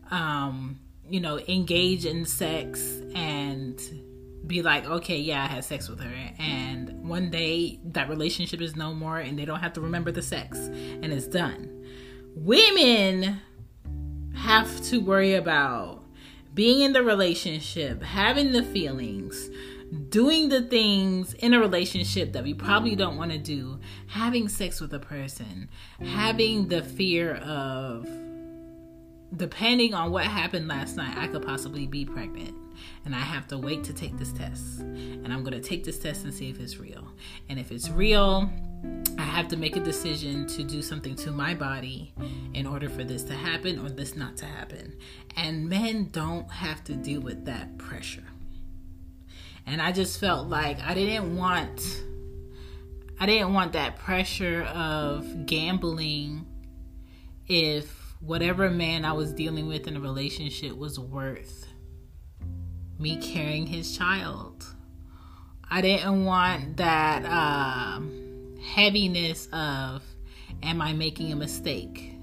um, 0.10 0.80
you 1.10 1.20
know, 1.20 1.38
engage 1.48 2.06
in 2.06 2.26
sex 2.26 3.02
and 3.14 3.80
be 4.48 4.62
like, 4.62 4.86
okay, 4.86 5.18
yeah, 5.18 5.44
I 5.44 5.48
had 5.48 5.66
sex 5.66 5.90
with 5.90 6.00
her. 6.00 6.14
And 6.40 7.08
one 7.08 7.30
day 7.30 7.80
that 7.84 8.10
relationship 8.10 8.62
is 8.62 8.76
no 8.78 8.94
more 8.94 9.20
and 9.20 9.38
they 9.38 9.44
don't 9.44 9.60
have 9.60 9.74
to 9.74 9.82
remember 9.82 10.12
the 10.12 10.22
sex 10.22 10.58
and 10.58 11.06
it's 11.06 11.28
done. 11.28 11.86
Women 12.36 13.42
have 14.34 14.82
to 14.86 15.00
worry 15.00 15.36
about 15.36 16.04
being 16.54 16.82
in 16.82 16.94
the 16.94 17.04
relationship, 17.04 18.02
having 18.02 18.54
the 18.54 18.64
feelings, 18.64 19.50
doing 20.10 20.50
the 20.50 20.62
things 20.62 21.34
in 21.36 21.54
a 21.54 21.60
relationship 21.60 22.34
that 22.34 22.44
we 22.44 22.54
probably 22.54 22.96
don't 22.96 23.18
want 23.18 23.32
to 23.32 23.38
do, 23.38 23.80
having 24.08 24.50
sex 24.50 24.82
with 24.82 24.94
a 24.94 25.00
person, 25.00 25.70
having 26.00 26.68
the 26.68 26.84
fear 26.84 27.36
of 27.36 28.08
depending 29.36 29.94
on 29.94 30.12
what 30.12 30.26
happened 30.26 30.68
last 30.68 30.96
night, 30.96 31.18
I 31.18 31.28
could 31.28 31.46
possibly 31.46 31.88
be 31.88 32.06
pregnant. 32.06 32.56
And 33.06 33.16
I 33.16 33.20
have 33.20 33.48
to 33.48 33.58
wait 33.58 33.84
to 33.86 33.94
take 33.94 34.18
this 34.18 34.32
test. 34.32 34.80
And 34.80 35.32
I'm 35.32 35.44
going 35.44 35.60
to 35.60 35.68
take 35.68 35.84
this 35.84 36.00
test 36.00 36.24
and 36.24 36.34
see 36.34 36.50
if 36.50 36.60
it's 36.60 36.78
real. 36.78 37.08
And 37.50 37.60
if 37.60 37.72
it's 37.72 37.90
real, 37.90 38.50
I 39.18 39.22
have 39.22 39.48
to 39.50 39.58
make 39.58 39.76
a 39.76 39.80
decision 39.80 40.48
to 40.48 40.64
do 40.64 40.82
something 40.82 41.16
to 41.18 41.32
my 41.32 41.54
body 41.54 42.14
in 42.54 42.66
order 42.66 42.90
for 42.90 43.04
this 43.04 43.24
to 43.24 43.34
happen 43.34 43.80
or 43.80 43.90
this 43.90 44.16
not 44.16 44.38
to 44.38 44.46
happen. 44.46 44.98
And 45.36 45.70
men 45.70 46.10
don't 46.12 46.50
have 46.52 46.84
to 46.86 46.94
deal 46.94 47.22
with 47.22 47.46
that 47.46 47.78
pressure. 47.78 48.24
And 49.66 49.82
I 49.82 49.92
just 49.92 50.20
felt 50.20 50.48
like 50.48 50.80
I 50.82 50.94
didn't 50.94 51.36
want 51.38 52.04
I 53.20 53.26
didn't 53.26 53.54
want 53.54 53.74
that 53.74 53.98
pressure 53.98 54.64
of 54.64 55.46
gambling 55.46 56.46
if 57.48 58.16
whatever 58.20 58.70
man 58.70 59.06
I 59.06 59.14
was 59.14 59.32
dealing 59.32 59.68
with 59.68 59.88
in 59.88 59.96
a 59.96 60.00
relationship 60.00 60.76
was 60.76 61.00
worth 61.00 61.68
me 63.00 63.18
carrying 63.18 63.68
his 63.68 63.98
child. 63.98 64.66
I 65.70 65.82
didn't 65.82 66.26
want 66.26 66.78
that 66.78 67.26
uh, 67.26 68.02
heaviness 68.64 69.48
of, 69.52 70.04
am 70.62 70.82
I 70.82 70.94
making 70.94 71.32
a 71.32 71.36
mistake? 71.36 72.16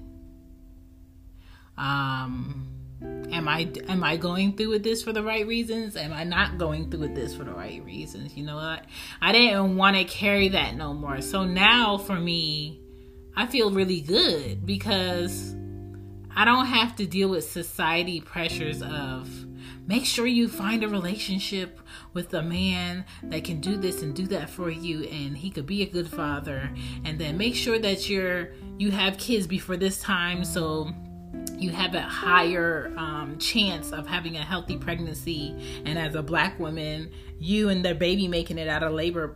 Um, 1.77 2.70
am 3.31 3.47
I 3.47 3.71
am 3.87 4.03
I 4.03 4.17
going 4.17 4.55
through 4.55 4.69
with 4.69 4.83
this 4.83 5.03
for 5.03 5.13
the 5.13 5.23
right 5.23 5.45
reasons? 5.45 5.95
Am 5.95 6.13
I 6.13 6.23
not 6.23 6.57
going 6.57 6.89
through 6.89 7.01
with 7.01 7.15
this 7.15 7.35
for 7.35 7.43
the 7.43 7.53
right 7.53 7.83
reasons? 7.83 8.35
You 8.35 8.45
know 8.45 8.55
what? 8.55 8.85
I 9.21 9.31
didn't 9.31 9.77
want 9.77 9.97
to 9.97 10.03
carry 10.03 10.49
that 10.49 10.75
no 10.75 10.93
more. 10.93 11.21
So 11.21 11.45
now 11.45 11.97
for 11.97 12.19
me, 12.19 12.81
I 13.35 13.47
feel 13.47 13.71
really 13.71 14.01
good 14.01 14.65
because 14.65 15.55
I 16.35 16.45
don't 16.45 16.67
have 16.67 16.95
to 16.97 17.05
deal 17.05 17.29
with 17.29 17.49
society 17.49 18.21
pressures 18.21 18.81
of 18.81 19.29
make 19.87 20.05
sure 20.05 20.25
you 20.25 20.47
find 20.47 20.83
a 20.83 20.87
relationship 20.87 21.79
with 22.13 22.33
a 22.33 22.41
man 22.41 23.05
that 23.23 23.43
can 23.43 23.59
do 23.59 23.77
this 23.77 24.01
and 24.01 24.15
do 24.15 24.27
that 24.27 24.49
for 24.49 24.69
you 24.69 25.03
and 25.03 25.37
he 25.37 25.49
could 25.49 25.65
be 25.65 25.81
a 25.81 25.85
good 25.85 26.07
father 26.07 26.71
and 27.03 27.19
then 27.19 27.37
make 27.37 27.55
sure 27.55 27.79
that 27.79 28.09
you're 28.09 28.51
you 28.77 28.91
have 28.91 29.17
kids 29.17 29.47
before 29.47 29.77
this 29.77 29.99
time 29.99 30.45
so 30.45 30.89
you 31.57 31.69
have 31.69 31.93
a 31.93 32.01
higher 32.01 32.93
um, 32.97 33.37
chance 33.37 33.91
of 33.91 34.07
having 34.07 34.35
a 34.35 34.43
healthy 34.43 34.77
pregnancy 34.77 35.55
and 35.85 35.97
as 35.97 36.15
a 36.15 36.23
black 36.23 36.59
woman 36.59 37.11
you 37.39 37.69
and 37.69 37.85
the 37.85 37.93
baby 37.93 38.27
making 38.27 38.57
it 38.57 38.67
out 38.67 38.83
of 38.83 38.91
labor 38.91 39.35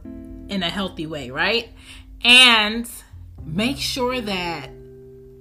in 0.50 0.64
a 0.64 0.70
healthy 0.70 1.06
way 1.06 1.30
right 1.30 1.70
and 2.24 2.90
make 3.46 3.78
sure 3.78 4.20
that 4.22 4.70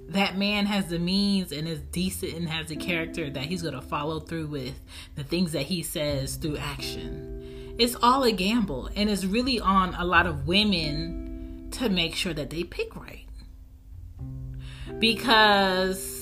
that 0.09 0.37
man 0.37 0.65
has 0.65 0.87
the 0.87 0.99
means 0.99 1.51
and 1.51 1.67
is 1.67 1.79
decent 1.91 2.33
and 2.33 2.47
has 2.47 2.67
the 2.67 2.75
character 2.75 3.29
that 3.29 3.43
he's 3.43 3.61
going 3.61 3.73
to 3.73 3.81
follow 3.81 4.19
through 4.19 4.47
with 4.47 4.79
the 5.15 5.23
things 5.23 5.51
that 5.51 5.63
he 5.63 5.81
says 5.81 6.35
through 6.35 6.57
action. 6.57 7.75
It's 7.77 7.95
all 8.01 8.23
a 8.23 8.31
gamble, 8.31 8.89
and 8.95 9.09
it's 9.09 9.25
really 9.25 9.59
on 9.59 9.93
a 9.95 10.05
lot 10.05 10.27
of 10.27 10.47
women 10.47 11.67
to 11.71 11.89
make 11.89 12.15
sure 12.15 12.33
that 12.33 12.49
they 12.49 12.63
pick 12.63 12.95
right. 12.95 13.25
Because 14.99 16.14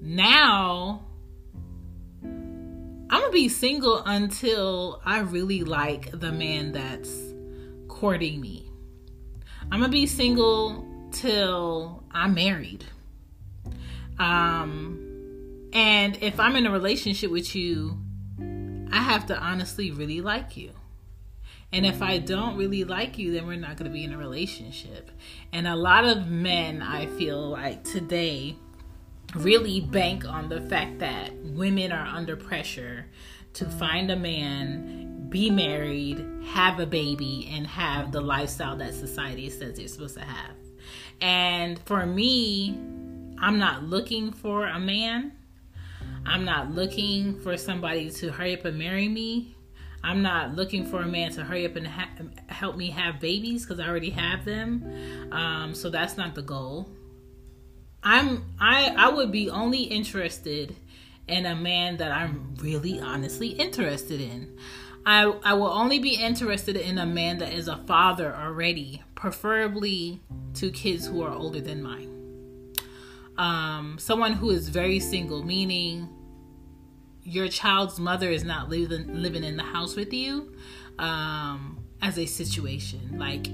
now 0.00 1.04
I'm 3.08 3.22
to 3.22 3.30
be 3.30 3.48
single 3.48 4.02
until 4.04 5.00
I 5.04 5.20
really 5.20 5.62
like 5.62 6.10
the 6.12 6.32
man 6.32 6.72
that's 6.72 7.14
courting 7.88 8.40
me. 8.40 8.70
I'm 9.70 9.82
to 9.82 9.88
be 9.88 10.06
single 10.06 10.84
till 11.12 12.04
I'm 12.10 12.34
married 12.34 12.84
um, 14.18 15.68
and 15.72 16.18
if 16.22 16.40
I'm 16.40 16.56
in 16.56 16.66
a 16.66 16.70
relationship 16.70 17.30
with 17.30 17.54
you, 17.54 17.98
I 18.90 18.98
have 18.98 19.26
to 19.26 19.38
honestly 19.38 19.90
really 19.90 20.20
like 20.20 20.56
you. 20.56 20.70
And 21.72 21.84
if 21.84 22.00
I 22.00 22.18
don't 22.18 22.56
really 22.56 22.84
like 22.84 23.18
you, 23.18 23.32
then 23.32 23.46
we're 23.46 23.56
not 23.56 23.76
going 23.76 23.90
to 23.90 23.92
be 23.92 24.04
in 24.04 24.12
a 24.12 24.18
relationship. 24.18 25.10
And 25.52 25.66
a 25.66 25.74
lot 25.74 26.04
of 26.04 26.28
men, 26.28 26.80
I 26.80 27.06
feel 27.06 27.50
like 27.50 27.84
today, 27.84 28.56
really 29.36 29.80
bank 29.80 30.24
on 30.24 30.48
the 30.48 30.60
fact 30.62 30.98
that 31.00 31.34
women 31.42 31.92
are 31.92 32.06
under 32.06 32.36
pressure 32.36 33.06
to 33.54 33.64
find 33.64 34.10
a 34.10 34.16
man, 34.16 35.28
be 35.28 35.50
married, 35.50 36.24
have 36.46 36.78
a 36.78 36.86
baby, 36.86 37.50
and 37.52 37.66
have 37.66 38.12
the 38.12 38.20
lifestyle 38.20 38.76
that 38.76 38.94
society 38.94 39.48
says 39.48 39.76
they're 39.76 39.88
supposed 39.88 40.16
to 40.16 40.24
have. 40.24 40.54
And 41.20 41.78
for 41.80 42.04
me, 42.06 42.78
I'm 43.38 43.58
not 43.58 43.84
looking 43.84 44.32
for 44.32 44.66
a 44.66 44.78
man. 44.78 45.32
I'm 46.24 46.44
not 46.44 46.72
looking 46.72 47.40
for 47.40 47.56
somebody 47.56 48.10
to 48.10 48.30
hurry 48.30 48.58
up 48.58 48.64
and 48.64 48.78
marry 48.78 49.08
me. 49.08 49.54
I'm 50.02 50.22
not 50.22 50.54
looking 50.54 50.86
for 50.86 51.02
a 51.02 51.06
man 51.06 51.32
to 51.32 51.44
hurry 51.44 51.66
up 51.66 51.76
and 51.76 51.86
ha- 51.86 52.10
help 52.48 52.76
me 52.76 52.90
have 52.90 53.20
babies 53.20 53.64
because 53.64 53.80
I 53.80 53.88
already 53.88 54.10
have 54.10 54.44
them. 54.44 55.28
Um, 55.32 55.74
so 55.74 55.90
that's 55.90 56.16
not 56.16 56.34
the 56.34 56.42
goal. 56.42 56.88
I'm 58.06 58.44
I 58.60 58.94
I 58.96 59.08
would 59.08 59.32
be 59.32 59.50
only 59.50 59.82
interested 59.82 60.76
in 61.26 61.44
a 61.44 61.56
man 61.56 61.96
that 61.96 62.12
I'm 62.12 62.54
really 62.60 63.00
honestly 63.00 63.48
interested 63.48 64.20
in. 64.20 64.56
I 65.04 65.24
I 65.44 65.54
will 65.54 65.72
only 65.72 65.98
be 65.98 66.14
interested 66.14 66.76
in 66.76 66.98
a 66.98 67.06
man 67.06 67.38
that 67.38 67.52
is 67.52 67.68
a 67.68 67.76
father 67.78 68.34
already, 68.34 69.02
preferably 69.14 70.20
to 70.54 70.70
kids 70.70 71.06
who 71.06 71.22
are 71.22 71.32
older 71.32 71.60
than 71.60 71.82
mine 71.82 72.16
um, 73.38 73.96
someone 73.98 74.32
who 74.34 74.50
is 74.50 74.68
very 74.68 75.00
single, 75.00 75.44
meaning 75.44 76.08
your 77.22 77.48
child's 77.48 77.98
mother 77.98 78.30
is 78.30 78.44
not 78.44 78.68
living 78.68 79.22
living 79.22 79.42
in 79.42 79.56
the 79.56 79.62
house 79.62 79.96
with 79.96 80.12
you 80.12 80.54
um, 80.98 81.78
as 82.02 82.18
a 82.18 82.26
situation. 82.26 83.18
Like 83.18 83.48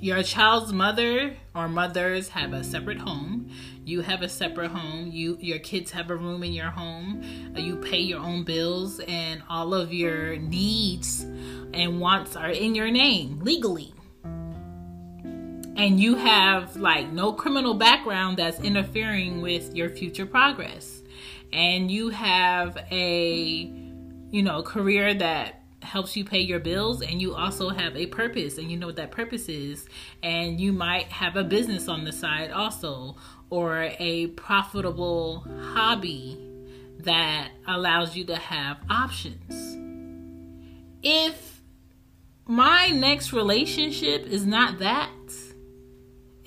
your 0.00 0.22
child's 0.22 0.72
mother 0.72 1.36
or 1.54 1.68
mothers 1.68 2.28
have 2.30 2.52
a 2.52 2.62
separate 2.62 2.98
home. 2.98 3.50
You 3.84 4.02
have 4.02 4.22
a 4.22 4.28
separate 4.28 4.70
home. 4.70 5.10
You 5.10 5.38
your 5.40 5.58
kids 5.58 5.90
have 5.92 6.10
a 6.10 6.16
room 6.16 6.42
in 6.42 6.52
your 6.52 6.70
home. 6.70 7.22
Uh, 7.56 7.60
you 7.60 7.76
pay 7.76 8.00
your 8.00 8.20
own 8.20 8.44
bills, 8.44 9.00
and 9.00 9.42
all 9.48 9.74
of 9.74 9.92
your 9.92 10.36
needs 10.36 11.22
and 11.74 12.00
wants 12.00 12.36
are 12.36 12.50
in 12.50 12.74
your 12.74 12.90
name 12.90 13.40
legally 13.40 13.94
and 15.78 16.00
you 16.00 16.16
have 16.16 16.76
like 16.76 17.10
no 17.12 17.32
criminal 17.32 17.72
background 17.72 18.36
that's 18.36 18.58
interfering 18.60 19.40
with 19.40 19.74
your 19.74 19.88
future 19.88 20.26
progress 20.26 21.02
and 21.52 21.90
you 21.90 22.10
have 22.10 22.76
a 22.90 23.72
you 24.30 24.42
know 24.42 24.62
career 24.62 25.14
that 25.14 25.57
helps 25.88 26.16
you 26.16 26.24
pay 26.24 26.40
your 26.40 26.60
bills 26.60 27.02
and 27.02 27.20
you 27.20 27.34
also 27.34 27.70
have 27.70 27.96
a 27.96 28.06
purpose 28.06 28.58
and 28.58 28.70
you 28.70 28.76
know 28.76 28.86
what 28.86 28.96
that 28.96 29.10
purpose 29.10 29.48
is 29.48 29.86
and 30.22 30.60
you 30.60 30.72
might 30.72 31.06
have 31.06 31.36
a 31.36 31.44
business 31.44 31.88
on 31.88 32.04
the 32.04 32.12
side 32.12 32.50
also 32.50 33.16
or 33.50 33.90
a 33.98 34.28
profitable 34.28 35.40
hobby 35.74 36.38
that 37.00 37.50
allows 37.66 38.16
you 38.16 38.24
to 38.24 38.36
have 38.36 38.78
options 38.90 39.76
if 41.02 41.60
my 42.46 42.88
next 42.88 43.32
relationship 43.32 44.26
is 44.26 44.46
not 44.46 44.78
that 44.78 45.10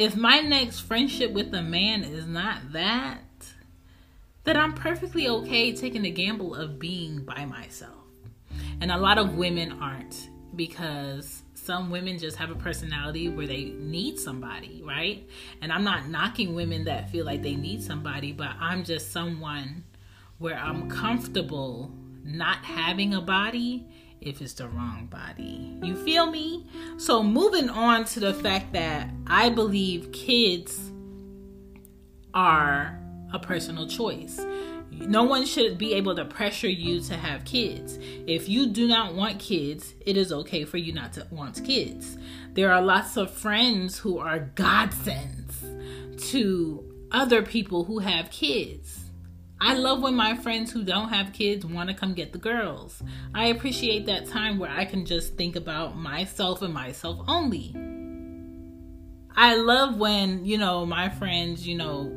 if 0.02 0.16
my 0.16 0.40
next 0.40 0.80
friendship 0.80 1.32
with 1.32 1.54
a 1.54 1.62
man 1.62 2.04
is 2.04 2.26
not 2.26 2.74
that, 2.74 3.22
then 4.46 4.58
I'm 4.58 4.74
perfectly 4.74 5.28
okay 5.28 5.74
taking 5.74 6.02
the 6.02 6.10
gamble 6.10 6.56
of 6.56 6.80
being 6.80 7.24
by 7.24 7.46
myself. 7.46 8.01
And 8.80 8.92
a 8.92 8.98
lot 8.98 9.18
of 9.18 9.36
women 9.36 9.72
aren't 9.82 10.30
because 10.56 11.44
some 11.54 11.92
women 11.92 12.18
just 12.18 12.38
have 12.38 12.50
a 12.50 12.56
personality 12.56 13.30
where 13.30 13.48
they 13.48 13.66
need 13.78 14.20
somebody, 14.20 14.82
right? 14.84 15.28
And 15.62 15.72
I'm 15.72 15.84
not 15.84 16.08
knocking 16.08 16.56
women 16.56 16.86
that 16.86 17.10
feel 17.12 17.26
like 17.26 17.44
they 17.44 17.56
need 17.56 17.84
somebody, 17.84 18.32
but 18.32 18.50
I'm 18.60 18.84
just 18.84 19.12
someone 19.12 19.84
where 20.40 20.58
I'm 20.58 20.90
comfortable 20.90 21.92
not 22.24 22.58
having 22.66 23.14
a 23.14 23.22
body 23.22 23.86
if 24.22 24.42
it's 24.42 24.54
the 24.54 24.68
wrong 24.68 25.08
body. 25.10 25.78
You 25.84 25.96
feel 26.04 26.30
me? 26.30 26.68
So, 26.98 27.24
moving 27.24 27.70
on 27.70 28.06
to 28.06 28.20
the 28.20 28.34
fact 28.34 28.74
that 28.74 29.10
I 29.28 29.50
believe 29.50 30.12
kids 30.12 30.92
are 32.34 33.00
a 33.34 33.40
personal 33.40 33.88
choice. 33.88 34.40
No 35.08 35.24
one 35.24 35.46
should 35.46 35.78
be 35.78 35.94
able 35.94 36.16
to 36.16 36.26
pressure 36.26 36.70
you 36.70 37.00
to 37.02 37.16
have 37.16 37.46
kids. 37.46 37.98
If 38.28 38.48
you 38.48 38.68
do 38.68 38.88
not 38.88 39.16
want 39.16 39.40
kids, 39.40 39.94
it 40.06 40.18
is 40.18 40.32
okay 40.32 40.66
for 40.66 40.78
you 40.78 40.94
not 40.94 41.14
to 41.14 41.28
want 41.32 41.64
kids. 41.64 42.18
There 42.54 42.72
are 42.72 42.82
lots 42.82 43.18
of 43.18 43.32
friends 43.32 43.98
who 43.98 44.20
are 44.20 44.40
godsends 44.40 45.64
to 46.32 46.84
other 47.12 47.42
people 47.42 47.84
who 47.86 48.00
have 48.00 48.30
kids 48.30 49.02
I 49.64 49.76
love 49.76 50.02
when 50.02 50.16
my 50.16 50.36
friends 50.36 50.72
who 50.72 50.84
don't 50.84 51.10
have 51.10 51.34
kids 51.34 51.64
want 51.64 51.88
to 51.90 51.96
come 51.96 52.16
get 52.16 52.34
the 52.34 52.40
girls. 52.40 53.04
I 53.36 53.46
appreciate 53.48 54.08
that 54.08 54.26
time 54.26 54.58
where 54.58 54.72
I 54.72 54.86
can 54.86 55.06
just 55.06 55.38
think 55.38 55.56
about 55.56 55.96
myself 55.96 56.64
and 56.64 56.74
myself 56.74 57.20
only. 57.28 57.76
I 59.36 59.56
love 59.58 59.98
when, 59.98 60.46
you 60.46 60.58
know, 60.58 60.84
my 60.88 61.10
friends, 61.10 61.68
you 61.68 61.78
know, 61.78 62.12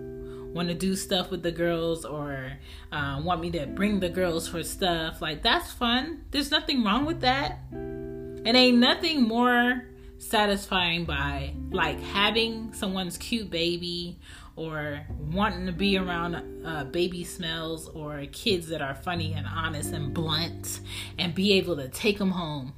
want 0.54 0.68
to 0.68 0.74
do 0.74 0.94
stuff 0.94 1.30
with 1.30 1.42
the 1.42 1.52
girls 1.52 2.04
or 2.04 2.52
uh, 2.92 3.20
want 3.22 3.40
me 3.40 3.50
to 3.50 3.66
bring 3.66 4.00
the 4.00 4.08
girls 4.08 4.48
for 4.48 4.62
stuff. 4.62 5.20
Like, 5.20 5.42
that's 5.42 5.72
fun. 5.72 6.24
There's 6.30 6.50
nothing 6.50 6.84
wrong 6.84 7.04
with 7.04 7.20
that. 7.20 7.58
And 7.72 8.56
ain't 8.56 8.78
nothing 8.78 9.22
more 9.22 9.84
satisfying 10.18 11.04
by 11.04 11.54
like 11.70 12.00
having 12.00 12.72
someone's 12.72 13.18
cute 13.18 13.50
baby 13.50 14.18
or 14.56 15.04
wanting 15.32 15.66
to 15.66 15.72
be 15.72 15.98
around 15.98 16.64
uh, 16.64 16.84
baby 16.84 17.24
smells 17.24 17.88
or 17.88 18.24
kids 18.30 18.68
that 18.68 18.80
are 18.80 18.94
funny 18.94 19.32
and 19.32 19.46
honest 19.46 19.92
and 19.92 20.14
blunt 20.14 20.80
and 21.18 21.34
be 21.34 21.54
able 21.54 21.74
to 21.76 21.88
take 21.88 22.18
them 22.18 22.30
home. 22.30 22.72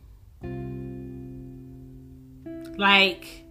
Like, 2.79 3.46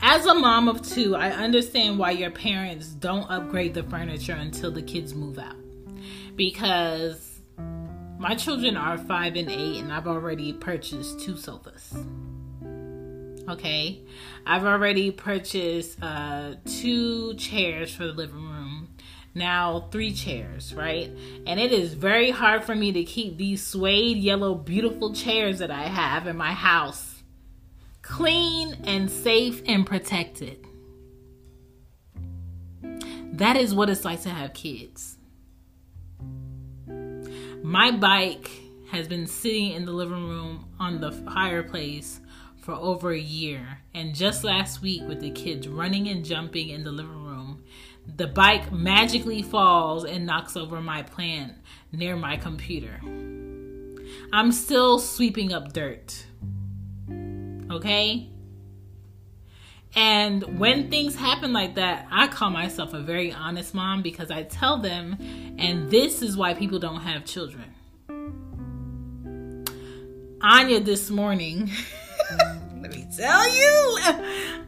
as 0.00 0.26
a 0.26 0.34
mom 0.34 0.68
of 0.68 0.82
two, 0.82 1.16
I 1.16 1.30
understand 1.30 1.98
why 1.98 2.12
your 2.12 2.30
parents 2.30 2.88
don't 2.88 3.28
upgrade 3.30 3.74
the 3.74 3.82
furniture 3.82 4.34
until 4.34 4.70
the 4.70 4.82
kids 4.82 5.14
move 5.14 5.38
out. 5.38 5.56
Because 6.36 7.40
my 8.18 8.34
children 8.34 8.76
are 8.76 8.98
five 8.98 9.36
and 9.36 9.50
eight, 9.50 9.80
and 9.80 9.92
I've 9.92 10.06
already 10.06 10.52
purchased 10.52 11.20
two 11.20 11.36
sofas. 11.36 11.94
Okay, 13.48 14.00
I've 14.44 14.64
already 14.64 15.10
purchased 15.10 16.02
uh, 16.02 16.54
two 16.66 17.34
chairs 17.34 17.94
for 17.94 18.04
the 18.04 18.12
living 18.12 18.44
room. 18.44 18.88
now 19.34 19.88
three 19.90 20.12
chairs, 20.12 20.74
right? 20.74 21.10
And 21.46 21.60
it 21.60 21.72
is 21.72 21.94
very 21.94 22.30
hard 22.30 22.64
for 22.64 22.74
me 22.74 22.92
to 22.92 23.04
keep 23.04 23.36
these 23.36 23.64
suede 23.64 24.18
yellow 24.18 24.54
beautiful 24.54 25.14
chairs 25.14 25.60
that 25.60 25.70
I 25.70 25.84
have 25.84 26.26
in 26.26 26.36
my 26.36 26.52
house 26.52 27.07
clean 28.08 28.74
and 28.84 29.10
safe 29.10 29.62
and 29.66 29.86
protected. 29.86 30.66
That 33.34 33.56
is 33.56 33.74
what 33.74 33.90
it's 33.90 34.04
like 34.04 34.22
to 34.22 34.30
have 34.30 34.54
kids. 34.54 35.18
My 37.62 37.90
bike 37.90 38.50
has 38.90 39.06
been 39.06 39.26
sitting 39.26 39.72
in 39.72 39.84
the 39.84 39.92
living 39.92 40.26
room 40.26 40.64
on 40.80 41.00
the 41.00 41.12
fireplace 41.12 42.20
for 42.56 42.72
over 42.72 43.12
a 43.12 43.18
year. 43.18 43.78
And 43.94 44.14
just 44.14 44.42
last 44.42 44.80
week, 44.80 45.02
with 45.06 45.20
the 45.20 45.30
kids 45.30 45.68
running 45.68 46.08
and 46.08 46.24
jumping 46.24 46.70
in 46.70 46.84
the 46.84 46.90
living 46.90 47.24
room, 47.24 47.62
the 48.16 48.26
bike 48.26 48.72
magically 48.72 49.42
falls 49.42 50.06
and 50.06 50.24
knocks 50.24 50.56
over 50.56 50.80
my 50.80 51.02
plant 51.02 51.52
near 51.92 52.16
my 52.16 52.38
computer. 52.38 53.00
I'm 54.32 54.50
still 54.50 54.98
sweeping 54.98 55.52
up 55.52 55.74
dirt. 55.74 56.24
Okay? 57.70 58.30
And 59.94 60.58
when 60.58 60.90
things 60.90 61.16
happen 61.16 61.52
like 61.52 61.74
that, 61.76 62.06
I 62.10 62.28
call 62.28 62.50
myself 62.50 62.92
a 62.94 63.00
very 63.00 63.32
honest 63.32 63.74
mom 63.74 64.02
because 64.02 64.30
I 64.30 64.42
tell 64.42 64.78
them, 64.78 65.16
and 65.58 65.90
this 65.90 66.22
is 66.22 66.36
why 66.36 66.54
people 66.54 66.78
don't 66.78 67.00
have 67.00 67.24
children. 67.24 67.74
Anya 70.40 70.80
this 70.80 71.10
morning, 71.10 71.70
let 72.80 72.92
me 72.92 73.08
tell 73.16 73.52
you, 73.52 73.98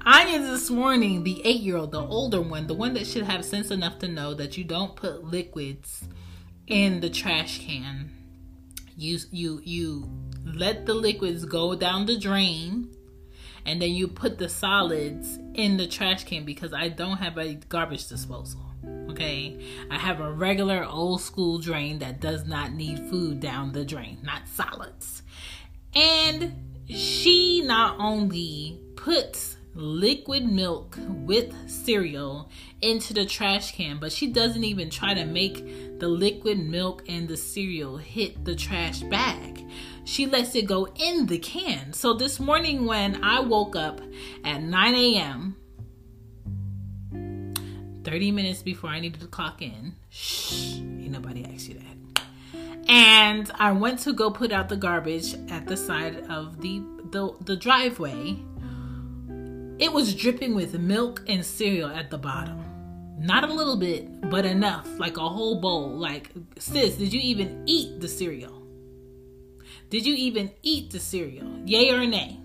Anya 0.05 0.41
this 0.41 0.69
morning, 0.69 1.23
the 1.23 1.41
eight 1.45 1.61
year 1.61 1.77
old, 1.77 1.93
the 1.93 2.01
older 2.01 2.41
one, 2.41 2.67
the 2.67 2.75
one 2.75 2.95
that 2.95 3.07
should 3.07 3.23
have 3.23 3.45
sense 3.45 3.71
enough 3.71 3.99
to 4.01 4.09
know 4.09 4.35
that 4.35 4.57
you 4.57 4.65
don't 4.65 4.97
put 4.97 5.23
liquids 5.23 6.03
in 6.67 7.01
the 7.01 7.11
trash 7.11 7.65
can. 7.65 8.11
You 8.97 9.19
you 9.31 9.61
you 9.65 10.11
let 10.45 10.87
the 10.87 10.95
liquids 10.95 11.45
go 11.45 11.75
down 11.75 12.07
the 12.07 12.19
drain 12.19 12.91
and 13.67 13.81
then 13.81 13.91
you 13.91 14.09
put 14.09 14.39
the 14.39 14.49
solids 14.49 15.39
in 15.55 15.77
the 15.77 15.87
trash 15.87 16.25
can 16.25 16.45
because 16.45 16.73
I 16.73 16.89
don't 16.89 17.19
have 17.19 17.39
a 17.39 17.55
garbage 17.55 18.09
disposal. 18.09 18.61
Okay, 19.11 19.59
I 19.91 19.99
have 19.99 20.21
a 20.21 20.33
regular 20.33 20.85
old 20.85 21.21
school 21.21 21.59
drain 21.59 21.99
that 21.99 22.21
does 22.21 22.47
not 22.47 22.73
need 22.73 22.99
food 23.11 23.41
down 23.41 23.73
the 23.73 23.85
drain, 23.85 24.19
not 24.23 24.49
solids. 24.49 25.23
And 25.95 26.55
she 26.89 27.63
not 27.63 27.97
only 27.99 28.81
puts 28.97 29.57
liquid 29.75 30.45
milk 30.45 30.99
with 31.09 31.55
cereal 31.69 32.51
into 32.81 33.15
the 33.15 33.27
trash 33.27 33.73
can, 33.73 33.99
but 33.99 34.13
she 34.13 34.27
doesn't 34.27 34.65
even 34.65 34.91
try 34.91 35.15
to 35.15 35.25
make 35.25 35.99
the 35.99 36.09
liquid 36.09 36.59
milk 36.59 37.05
and 37.09 37.29
the 37.29 37.37
cereal 37.37 37.97
hit 37.97 38.45
the 38.45 38.57
trash 38.57 39.01
bag 39.03 39.65
she 40.11 40.27
lets 40.27 40.57
it 40.57 40.67
go 40.67 40.89
in 40.97 41.27
the 41.27 41.39
can. 41.39 41.93
So 41.93 42.15
this 42.15 42.41
morning, 42.41 42.85
when 42.85 43.23
I 43.23 43.39
woke 43.39 43.77
up 43.77 44.01
at 44.45 44.61
9 44.61 44.95
a.m., 44.97 45.57
30 48.03 48.33
minutes 48.33 48.61
before 48.61 48.91
I 48.91 48.99
needed 48.99 49.21
to 49.21 49.29
clock 49.29 49.63
in, 49.63 49.95
shh, 50.09 50.79
ain't 50.79 51.13
nobody 51.13 51.45
asked 51.45 51.69
you 51.69 51.75
that. 51.75 52.25
And 52.89 53.53
I 53.55 53.71
went 53.71 54.01
to 54.01 54.13
go 54.13 54.33
put 54.33 54.51
out 54.51 54.69
the 54.69 54.77
garbage 54.77 55.37
at 55.49 55.69
the 55.69 55.77
side 55.77 56.25
of 56.29 56.61
the, 56.61 56.83
the, 57.13 57.33
the 57.45 57.55
driveway. 57.55 58.37
It 59.79 59.93
was 59.93 60.13
dripping 60.13 60.57
with 60.57 60.77
milk 60.77 61.23
and 61.29 61.47
cereal 61.47 61.89
at 61.89 62.11
the 62.11 62.19
bottom. 62.19 62.65
Not 63.17 63.49
a 63.49 63.53
little 63.53 63.77
bit, 63.77 64.29
but 64.29 64.45
enough, 64.45 64.89
like 64.99 65.19
a 65.19 65.29
whole 65.29 65.61
bowl. 65.61 65.91
Like, 65.91 66.33
sis, 66.59 66.97
did 66.97 67.13
you 67.13 67.21
even 67.21 67.63
eat 67.67 68.01
the 68.01 68.09
cereal? 68.09 68.60
Did 69.91 70.07
you 70.07 70.15
even 70.15 70.53
eat 70.63 70.93
the 70.93 71.01
cereal? 71.01 71.49
Yay 71.67 71.91
or 71.91 72.07
nay? 72.07 72.39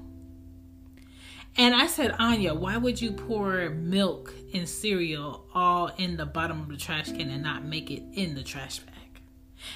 And 1.58 1.76
I 1.76 1.88
said, 1.88 2.16
Anya, 2.18 2.54
why 2.54 2.76
would 2.76 3.00
you 3.00 3.12
pour 3.12 3.70
milk 3.70 4.34
and 4.54 4.68
cereal 4.68 5.46
all 5.54 5.88
in 5.98 6.18
the 6.18 6.26
bottom 6.26 6.60
of 6.60 6.70
the 6.70 6.76
trash 6.76 7.12
can 7.12 7.30
and 7.30 7.44
not 7.44 7.64
make 7.64 7.92
it 7.92 8.04
in 8.14 8.34
the 8.34 8.44
trash 8.44 8.80
bag? 8.80 9.22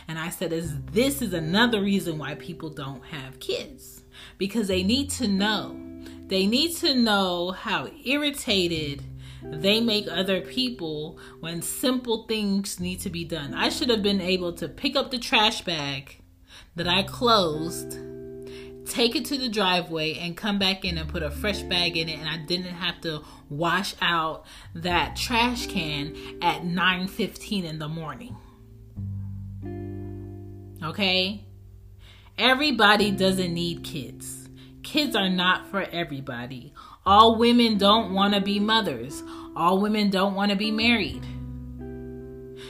And 0.07 0.17
I 0.17 0.29
said, 0.29 0.51
is 0.51 0.81
this 0.91 1.21
is 1.21 1.31
another 1.31 1.81
reason 1.81 2.17
why 2.17 2.35
people 2.35 2.69
don't 2.69 3.05
have 3.05 3.39
kids. 3.39 4.01
Because 4.37 4.67
they 4.67 4.83
need 4.83 5.11
to 5.11 5.27
know. 5.27 5.79
They 6.27 6.47
need 6.47 6.75
to 6.77 6.95
know 6.95 7.51
how 7.51 7.89
irritated 8.03 9.03
they 9.43 9.79
make 9.79 10.07
other 10.09 10.41
people 10.41 11.17
when 11.39 11.61
simple 11.61 12.25
things 12.27 12.79
need 12.79 12.99
to 13.01 13.09
be 13.09 13.23
done. 13.23 13.53
I 13.53 13.69
should 13.69 13.89
have 13.89 14.03
been 14.03 14.21
able 14.21 14.53
to 14.53 14.67
pick 14.67 14.95
up 14.95 15.11
the 15.11 15.19
trash 15.19 15.61
bag 15.61 16.19
that 16.79 16.87
I 16.87 17.03
closed, 17.03 17.99
take 18.85 19.13
it 19.13 19.25
to 19.25 19.37
the 19.37 19.49
driveway, 19.49 20.13
and 20.13 20.37
come 20.37 20.57
back 20.57 20.85
in 20.85 20.97
and 20.97 21.09
put 21.09 21.23
a 21.23 21.29
fresh 21.29 21.61
bag 21.63 21.97
in 21.97 22.07
it, 22.07 22.17
and 22.17 22.29
I 22.29 22.37
didn't 22.37 22.73
have 22.73 23.01
to 23.01 23.19
wash 23.49 23.95
out 24.01 24.45
that 24.73 25.17
trash 25.17 25.67
can 25.67 26.15
at 26.41 26.63
9:15 26.63 27.65
in 27.65 27.79
the 27.79 27.89
morning. 27.89 28.37
Okay? 30.81 31.43
Everybody 32.37 33.11
doesn't 33.11 33.53
need 33.53 33.83
kids. 33.83 34.47
Kids 34.81 35.17
are 35.17 35.29
not 35.29 35.67
for 35.67 35.81
everybody. 35.81 36.73
All 37.05 37.35
women 37.35 37.77
don't 37.77 38.13
want 38.13 38.35
to 38.35 38.39
be 38.39 38.57
mothers. 38.57 39.21
All 39.53 39.81
women 39.81 40.09
don't 40.09 40.33
want 40.33 40.51
to 40.51 40.57
be 40.57 40.71
married. 40.71 41.25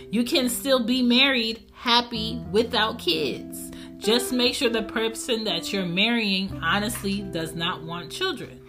You 0.10 0.24
can 0.24 0.50
still 0.50 0.84
be 0.84 1.04
married 1.04 1.70
happy 1.74 2.42
without 2.52 2.98
kids. 2.98 3.69
Just 4.00 4.32
make 4.32 4.56
sure 4.56 4.70
the 4.70 4.84
person 4.84 5.44
that 5.44 5.74
you're 5.74 5.86
marrying 5.86 6.58
honestly 6.64 7.22
does 7.22 7.54
not 7.54 7.84
want 7.84 8.10
children. 8.10 8.62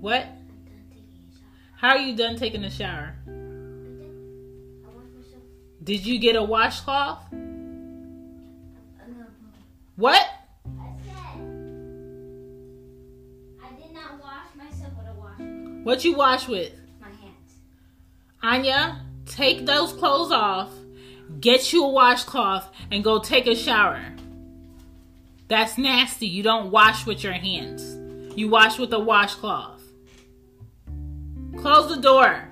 What? 0.00 0.26
How 1.76 1.90
are 1.90 1.98
you 1.98 2.16
done 2.16 2.36
taking 2.36 2.62
a 2.62 2.70
shower? 2.70 3.16
Did 5.82 6.06
you 6.06 6.20
get 6.20 6.36
a 6.36 6.42
washcloth? 6.42 7.24
What? 9.96 10.24
What 15.82 16.04
you 16.04 16.14
wash 16.14 16.46
with? 16.46 16.72
My 17.00 17.08
hands. 17.08 17.56
Anya, 18.42 19.00
take 19.24 19.64
those 19.64 19.92
clothes 19.92 20.30
off 20.30 20.70
Get 21.40 21.72
you 21.72 21.84
a 21.84 21.88
washcloth 21.88 22.70
and 22.90 23.04
go 23.04 23.20
take 23.20 23.46
a 23.46 23.54
shower. 23.54 24.02
That's 25.48 25.78
nasty. 25.78 26.26
You 26.26 26.42
don't 26.42 26.70
wash 26.70 27.06
with 27.06 27.22
your 27.22 27.32
hands. 27.32 27.96
You 28.36 28.48
wash 28.48 28.78
with 28.78 28.92
a 28.92 28.98
washcloth. 28.98 29.82
Close 31.56 31.88
the 31.88 32.00
door. 32.00 32.44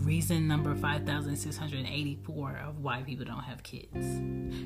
Reason 0.00 0.48
number 0.48 0.74
5684 0.74 2.60
of 2.66 2.80
why 2.80 3.02
people 3.02 3.24
don't 3.24 3.44
have 3.44 3.62
kids. 3.62 4.06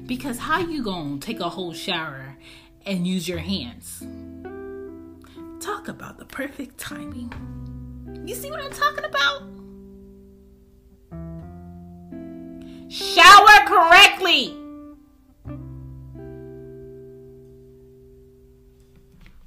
Because 0.07 0.39
how 0.39 0.61
you 0.61 0.83
going 0.83 1.19
to 1.21 1.27
take 1.27 1.41
a 1.41 1.49
whole 1.49 1.73
shower 1.73 2.37
and 2.87 3.07
use 3.07 3.29
your 3.29 3.39
hands? 3.39 4.03
Talk 5.65 5.89
about 5.89 6.19
the 6.19 6.27
perfect 6.27 6.77
timing. 6.77 7.33
You 8.27 8.35
see 8.35 8.51
what 8.51 8.61
I'm 8.61 8.71
talking 8.71 9.07
about? 9.07 9.41
Shower 12.93 13.67
correctly. 13.67 14.55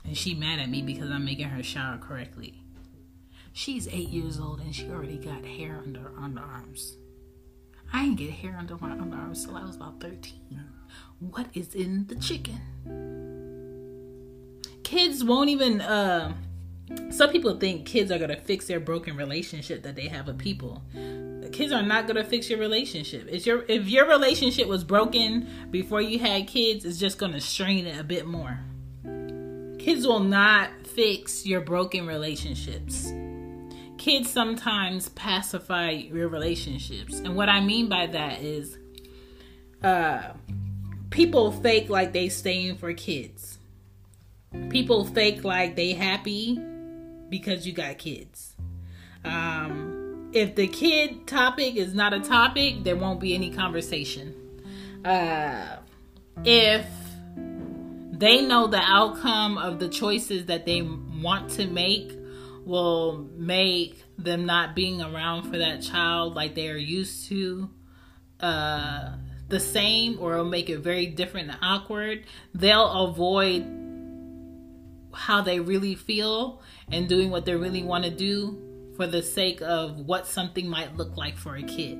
And 0.04 0.18
she 0.18 0.34
mad 0.34 0.58
at 0.58 0.72
me 0.72 0.82
because 0.82 1.12
I'm 1.12 1.24
making 1.24 1.50
her 1.50 1.62
shower 1.62 2.00
correctly. 2.00 2.64
She's 3.54 3.88
eight 3.90 4.10
years 4.10 4.40
old 4.40 4.60
and 4.62 4.74
she 4.74 4.90
already 4.90 5.18
got 5.18 5.46
hair 5.46 5.80
under 5.86 6.00
her 6.00 6.14
underarms. 6.20 6.96
I 7.94 8.06
didn't 8.06 8.18
get 8.18 8.32
hair 8.32 8.56
under 8.58 8.76
my 8.78 8.96
underarms 8.96 9.46
till 9.46 9.56
I 9.56 9.64
was 9.64 9.76
about 9.76 10.02
13. 10.02 10.64
What 11.20 11.46
is 11.54 11.76
in 11.76 12.08
the 12.08 12.16
chicken? 12.16 13.37
Kids 14.88 15.21
won't 15.21 15.50
even 15.50 15.82
uh 15.82 16.34
some 17.10 17.30
people 17.30 17.60
think 17.60 17.86
kids 17.86 18.10
are 18.10 18.17
gonna 18.17 18.39
fix 18.39 18.67
their 18.67 18.80
broken 18.80 19.17
relationship 19.17 19.84
that 19.84 19.97
they 19.97 20.08
have 20.08 20.28
with 20.28 20.38
people. 20.38 20.82
Kids 21.52 21.73
are 21.73 21.82
not 21.82 22.08
gonna 22.08 22.23
fix 22.23 22.50
your 22.50 22.60
relationship. 22.60 23.28
If 23.30 23.45
your 23.45 23.65
if 23.67 23.89
your 23.89 24.08
relationship 24.08 24.65
was 24.67 24.86
broken 24.86 25.50
before 25.71 26.02
you 26.02 26.19
had 26.19 26.47
kids 26.47 26.86
it's 26.86 26.97
just 26.97 27.17
gonna 27.17 27.41
strain 27.41 27.86
it 27.86 28.00
a 28.00 28.04
bit 28.04 28.26
more. 28.26 28.60
Kids 29.78 30.08
will 30.08 30.21
not 30.21 30.69
fix 30.86 31.45
your 31.45 31.60
broken 31.60 32.08
relationships. 32.08 33.12
Kids 33.97 34.30
sometimes 34.30 35.10
pacify 35.10 35.89
your 35.89 36.30
relationships. 36.30 37.19
And 37.19 37.36
what 37.36 37.50
i 37.50 37.60
mean 37.60 37.89
by 37.89 38.08
that 38.08 38.41
is 38.41 38.78
uh 39.84 40.32
people 41.10 41.52
fake 41.52 41.89
like 41.89 42.13
they 42.13 42.30
staying 42.30 42.78
for 42.78 42.93
kids 42.93 43.57
people 44.70 45.06
fake 45.06 45.44
like 45.44 45.76
they 45.76 45.94
happy 45.94 46.60
because 47.30 47.68
you 47.68 47.74
got 47.74 47.98
kids. 47.98 48.56
Um, 49.24 50.30
if 50.34 50.56
the 50.56 50.68
kid 50.68 51.28
topic 51.28 51.76
is 51.76 51.94
not 51.94 52.14
a 52.14 52.20
topic, 52.20 52.84
there 52.84 52.96
won't 52.96 53.20
be 53.20 53.34
any 53.34 53.52
conversation. 53.52 54.34
Uh, 55.04 55.78
if 56.44 56.86
they 58.12 58.42
know 58.42 58.68
the 58.68 58.82
outcome 58.82 59.58
of 59.58 59.80
the 59.80 59.90
choices 59.90 60.46
that 60.48 60.66
they 60.66 60.82
want 60.82 61.50
to 61.52 61.68
make 61.68 62.12
will 62.66 63.28
make 63.36 64.04
them 64.18 64.46
not 64.46 64.76
being 64.76 65.02
around 65.02 65.50
for 65.50 65.58
that 65.58 65.82
child 65.82 66.36
like 66.36 66.56
they 66.56 66.70
are 66.70 66.78
used 66.78 67.30
to 67.30 67.70
uh, 68.40 69.14
the 69.48 69.60
same 69.60 70.18
or 70.20 70.34
it'll 70.34 70.46
make 70.46 70.70
it 70.70 70.80
very 70.80 71.06
different 71.06 71.50
and 71.50 71.60
awkward, 71.62 72.26
they'll 72.54 72.90
avoid 73.06 73.87
how 75.18 75.42
they 75.42 75.60
really 75.60 75.96
feel 75.96 76.62
and 76.92 77.10
doing 77.10 77.32
what 77.32 77.46
they 77.46 77.56
really 77.56 77.84
want 77.84 78.04
to 78.04 78.12
do 78.12 78.62
for 78.96 79.08
the 79.08 79.24
sake 79.24 79.62
of 79.62 79.98
what 79.98 80.28
something 80.28 80.68
might 80.68 80.96
look 80.96 81.18
like 81.18 81.38
for 81.38 81.56
a 81.56 81.64
kid. 81.64 82.00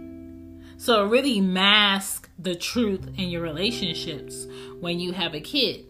So 0.78 1.06
really 1.06 1.42
masks 1.42 2.30
the 2.38 2.56
truth 2.56 3.08
in 3.18 3.30
your 3.30 3.42
relationships 3.42 4.46
when 4.80 5.00
you 5.00 5.12
have 5.14 5.34
a 5.34 5.42
kid. 5.42 5.86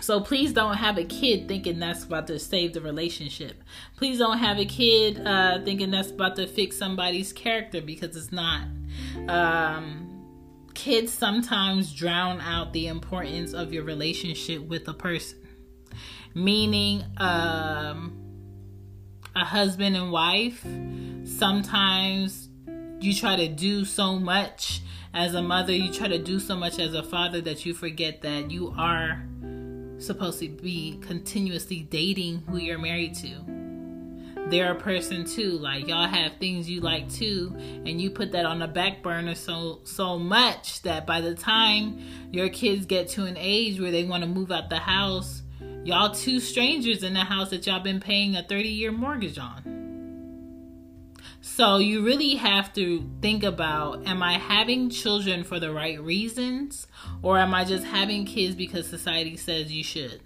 So 0.00 0.20
please 0.20 0.52
don't 0.52 0.76
have 0.76 0.98
a 0.98 1.04
kid 1.04 1.48
thinking 1.48 1.78
that's 1.78 2.04
about 2.04 2.26
to 2.28 2.38
save 2.38 2.74
the 2.74 2.80
relationship. 2.80 3.62
Please 3.96 4.18
don't 4.18 4.38
have 4.38 4.58
a 4.58 4.64
kid 4.64 5.20
uh, 5.26 5.62
thinking 5.64 5.90
that's 5.90 6.10
about 6.10 6.36
to 6.36 6.46
fix 6.46 6.76
somebody's 6.76 7.32
character 7.32 7.80
because 7.80 8.16
it's 8.16 8.32
not. 8.32 8.62
Um, 9.28 10.70
kids 10.74 11.12
sometimes 11.12 11.92
drown 11.92 12.40
out 12.40 12.72
the 12.72 12.86
importance 12.86 13.54
of 13.54 13.72
your 13.72 13.84
relationship 13.84 14.62
with 14.62 14.86
a 14.88 14.94
person. 14.94 15.38
Meaning, 16.36 17.02
um, 17.16 18.12
a 19.34 19.42
husband 19.42 19.96
and 19.96 20.12
wife, 20.12 20.62
sometimes 21.24 22.50
you 23.00 23.14
try 23.14 23.36
to 23.36 23.48
do 23.48 23.86
so 23.86 24.18
much 24.18 24.82
as 25.14 25.32
a 25.32 25.40
mother, 25.40 25.72
you 25.72 25.90
try 25.90 26.08
to 26.08 26.18
do 26.18 26.38
so 26.38 26.54
much 26.54 26.78
as 26.78 26.92
a 26.92 27.02
father 27.02 27.40
that 27.40 27.64
you 27.64 27.72
forget 27.72 28.20
that 28.20 28.50
you 28.50 28.74
are 28.76 29.24
supposed 29.96 30.40
to 30.40 30.48
be 30.50 30.98
continuously 31.00 31.80
dating 31.80 32.42
who 32.46 32.58
you're 32.58 32.76
married 32.76 33.14
to. 33.14 33.30
They're 34.50 34.72
a 34.72 34.78
person 34.78 35.24
too. 35.24 35.52
Like 35.52 35.88
y'all 35.88 36.06
have 36.06 36.32
things 36.36 36.68
you 36.68 36.82
like 36.82 37.10
too, 37.10 37.56
and 37.56 37.98
you 37.98 38.10
put 38.10 38.32
that 38.32 38.44
on 38.44 38.58
the 38.58 38.68
back 38.68 39.02
burner 39.02 39.34
so 39.34 39.80
so 39.84 40.18
much 40.18 40.82
that 40.82 41.06
by 41.06 41.22
the 41.22 41.34
time 41.34 41.98
your 42.30 42.50
kids 42.50 42.84
get 42.84 43.08
to 43.08 43.24
an 43.24 43.38
age 43.38 43.80
where 43.80 43.90
they 43.90 44.04
want 44.04 44.22
to 44.22 44.28
move 44.28 44.52
out 44.52 44.68
the 44.68 44.80
house, 44.80 45.40
y'all 45.86 46.10
two 46.10 46.40
strangers 46.40 47.04
in 47.04 47.14
the 47.14 47.20
house 47.20 47.50
that 47.50 47.64
y'all 47.64 47.78
been 47.78 48.00
paying 48.00 48.34
a 48.34 48.42
30 48.42 48.68
year 48.68 48.90
mortgage 48.90 49.38
on. 49.38 51.14
So 51.40 51.78
you 51.78 52.04
really 52.04 52.34
have 52.34 52.72
to 52.72 53.08
think 53.22 53.44
about 53.44 54.04
am 54.04 54.20
I 54.20 54.32
having 54.32 54.90
children 54.90 55.44
for 55.44 55.60
the 55.60 55.72
right 55.72 56.00
reasons 56.00 56.88
or 57.22 57.38
am 57.38 57.54
I 57.54 57.64
just 57.64 57.84
having 57.84 58.24
kids 58.24 58.56
because 58.56 58.88
society 58.88 59.36
says 59.36 59.70
you 59.70 59.84
should? 59.84 60.20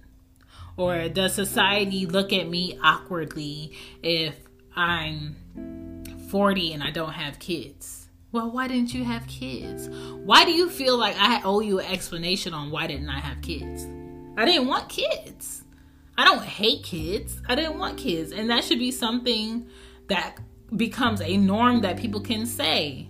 Or 0.78 1.10
does 1.10 1.34
society 1.34 2.06
look 2.06 2.32
at 2.32 2.48
me 2.48 2.78
awkwardly 2.82 3.76
if 4.02 4.34
I'm 4.74 5.36
40 6.30 6.72
and 6.72 6.82
I 6.82 6.90
don't 6.90 7.12
have 7.12 7.38
kids? 7.38 8.08
Well, 8.32 8.50
why 8.50 8.66
didn't 8.66 8.94
you 8.94 9.04
have 9.04 9.26
kids? 9.26 9.90
Why 10.24 10.46
do 10.46 10.52
you 10.52 10.70
feel 10.70 10.96
like 10.96 11.16
I 11.18 11.42
owe 11.42 11.60
you 11.60 11.80
an 11.80 11.92
explanation 11.92 12.54
on 12.54 12.70
why 12.70 12.86
didn't 12.86 13.10
I 13.10 13.18
have 13.18 13.42
kids? 13.42 13.86
I 14.40 14.46
didn't 14.46 14.68
want 14.68 14.88
kids. 14.88 15.64
I 16.16 16.24
don't 16.24 16.42
hate 16.42 16.82
kids. 16.82 17.42
I 17.46 17.54
didn't 17.54 17.78
want 17.78 17.98
kids. 17.98 18.32
And 18.32 18.48
that 18.48 18.64
should 18.64 18.78
be 18.78 18.90
something 18.90 19.68
that 20.08 20.38
becomes 20.74 21.20
a 21.20 21.36
norm 21.36 21.82
that 21.82 21.98
people 21.98 22.22
can 22.22 22.46
say. 22.46 23.08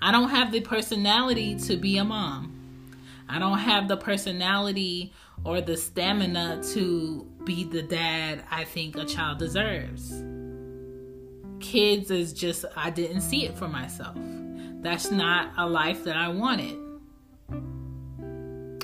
I 0.00 0.12
don't 0.12 0.28
have 0.28 0.52
the 0.52 0.60
personality 0.60 1.56
to 1.66 1.76
be 1.76 1.98
a 1.98 2.04
mom. 2.04 2.86
I 3.28 3.40
don't 3.40 3.58
have 3.58 3.88
the 3.88 3.96
personality 3.96 5.12
or 5.42 5.60
the 5.60 5.76
stamina 5.76 6.62
to 6.74 7.26
be 7.42 7.64
the 7.64 7.82
dad 7.82 8.44
I 8.48 8.62
think 8.62 8.94
a 8.94 9.04
child 9.04 9.38
deserves. 9.38 10.22
Kids 11.58 12.12
is 12.12 12.32
just, 12.32 12.66
I 12.76 12.90
didn't 12.90 13.22
see 13.22 13.46
it 13.46 13.58
for 13.58 13.66
myself. 13.66 14.16
That's 14.80 15.10
not 15.10 15.54
a 15.56 15.68
life 15.68 16.04
that 16.04 16.16
I 16.16 16.28
wanted. 16.28 16.78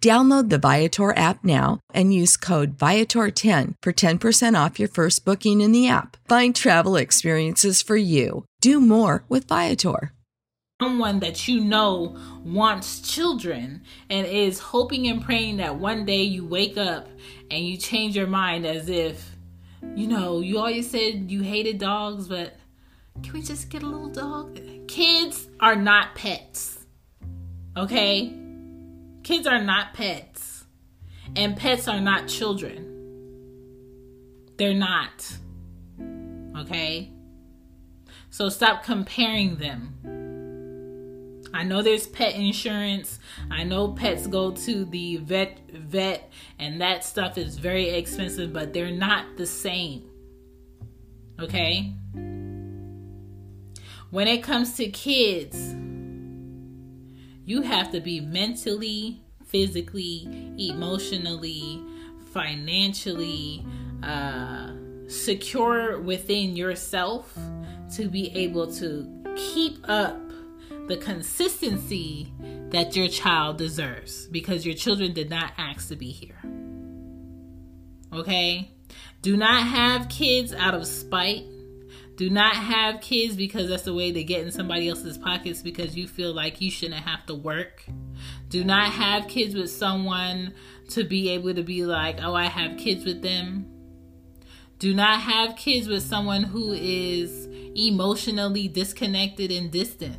Download 0.00 0.48
the 0.48 0.56
Viator 0.58 1.14
app 1.14 1.44
now 1.44 1.80
and 1.92 2.14
use 2.14 2.38
code 2.38 2.78
Viator10 2.78 3.74
for 3.82 3.92
10% 3.92 4.64
off 4.66 4.78
your 4.78 4.88
first 4.88 5.26
booking 5.26 5.60
in 5.60 5.72
the 5.72 5.88
app. 5.88 6.16
Find 6.26 6.56
travel 6.56 6.96
experiences 6.96 7.82
for 7.82 7.96
you. 7.96 8.46
Do 8.62 8.80
more 8.80 9.24
with 9.28 9.46
Viator. 9.46 10.12
someone 10.80 11.20
that 11.20 11.46
you 11.46 11.60
know 11.60 12.16
wants 12.42 13.00
children 13.00 13.82
and 14.08 14.26
is 14.26 14.58
hoping 14.58 15.06
and 15.06 15.22
praying 15.22 15.58
that 15.58 15.76
one 15.76 16.06
day 16.06 16.22
you 16.22 16.46
wake 16.46 16.78
up 16.78 17.06
and 17.50 17.62
you 17.66 17.76
change 17.76 18.16
your 18.16 18.26
mind 18.26 18.64
as 18.64 18.88
if, 18.88 19.36
you 19.94 20.06
know, 20.06 20.40
you 20.40 20.56
always 20.56 20.90
said 20.90 21.30
you 21.30 21.42
hated 21.42 21.76
dogs, 21.76 22.26
but 22.26 22.56
can 23.22 23.34
we 23.34 23.42
just 23.42 23.68
get 23.68 23.82
a 23.82 23.86
little 23.86 24.08
dog? 24.08 24.58
Kids 24.88 25.48
are 25.60 25.76
not 25.76 26.14
pets. 26.14 26.86
Okay? 27.76 28.39
Kids 29.22 29.46
are 29.46 29.62
not 29.62 29.94
pets. 29.94 30.64
And 31.36 31.56
pets 31.56 31.86
are 31.86 32.00
not 32.00 32.28
children. 32.28 32.86
They're 34.56 34.74
not. 34.74 35.36
Okay? 36.58 37.12
So 38.30 38.48
stop 38.48 38.84
comparing 38.84 39.56
them. 39.56 39.96
I 41.52 41.64
know 41.64 41.82
there's 41.82 42.06
pet 42.06 42.34
insurance. 42.34 43.18
I 43.50 43.64
know 43.64 43.92
pets 43.92 44.26
go 44.26 44.52
to 44.52 44.84
the 44.84 45.16
vet 45.16 45.58
vet 45.72 46.30
and 46.58 46.80
that 46.80 47.04
stuff 47.04 47.38
is 47.38 47.58
very 47.58 47.90
expensive, 47.90 48.52
but 48.52 48.72
they're 48.72 48.90
not 48.92 49.36
the 49.36 49.46
same. 49.46 50.08
Okay? 51.40 51.92
When 54.10 54.28
it 54.28 54.42
comes 54.42 54.76
to 54.76 54.88
kids, 54.88 55.74
you 57.50 57.62
have 57.62 57.90
to 57.90 58.00
be 58.00 58.20
mentally, 58.20 59.20
physically, 59.44 60.54
emotionally, 60.56 61.82
financially 62.32 63.66
uh, 64.04 64.70
secure 65.08 66.00
within 66.00 66.54
yourself 66.54 67.36
to 67.92 68.08
be 68.08 68.30
able 68.36 68.72
to 68.72 69.04
keep 69.34 69.76
up 69.88 70.20
the 70.86 70.96
consistency 70.96 72.32
that 72.68 72.94
your 72.94 73.08
child 73.08 73.58
deserves 73.58 74.26
because 74.28 74.64
your 74.64 74.76
children 74.76 75.12
did 75.12 75.28
not 75.28 75.52
ask 75.58 75.88
to 75.88 75.96
be 75.96 76.12
here. 76.12 76.38
Okay? 78.12 78.70
Do 79.22 79.36
not 79.36 79.64
have 79.66 80.08
kids 80.08 80.54
out 80.54 80.74
of 80.74 80.86
spite. 80.86 81.42
Do 82.20 82.28
not 82.28 82.54
have 82.54 83.00
kids 83.00 83.34
because 83.34 83.70
that's 83.70 83.84
the 83.84 83.94
way 83.94 84.12
they 84.12 84.24
get 84.24 84.42
in 84.44 84.52
somebody 84.52 84.90
else's 84.90 85.16
pockets 85.16 85.62
because 85.62 85.96
you 85.96 86.06
feel 86.06 86.34
like 86.34 86.60
you 86.60 86.70
shouldn't 86.70 87.00
have 87.00 87.24
to 87.28 87.34
work. 87.34 87.86
Do 88.50 88.62
not 88.62 88.92
have 88.92 89.26
kids 89.26 89.54
with 89.54 89.70
someone 89.70 90.52
to 90.90 91.02
be 91.02 91.30
able 91.30 91.54
to 91.54 91.62
be 91.62 91.86
like, 91.86 92.18
oh, 92.22 92.34
I 92.34 92.44
have 92.44 92.76
kids 92.76 93.06
with 93.06 93.22
them. 93.22 93.64
Do 94.78 94.92
not 94.92 95.22
have 95.22 95.56
kids 95.56 95.88
with 95.88 96.02
someone 96.02 96.42
who 96.42 96.74
is 96.74 97.48
emotionally 97.74 98.68
disconnected 98.68 99.50
and 99.50 99.70
distant. 99.70 100.18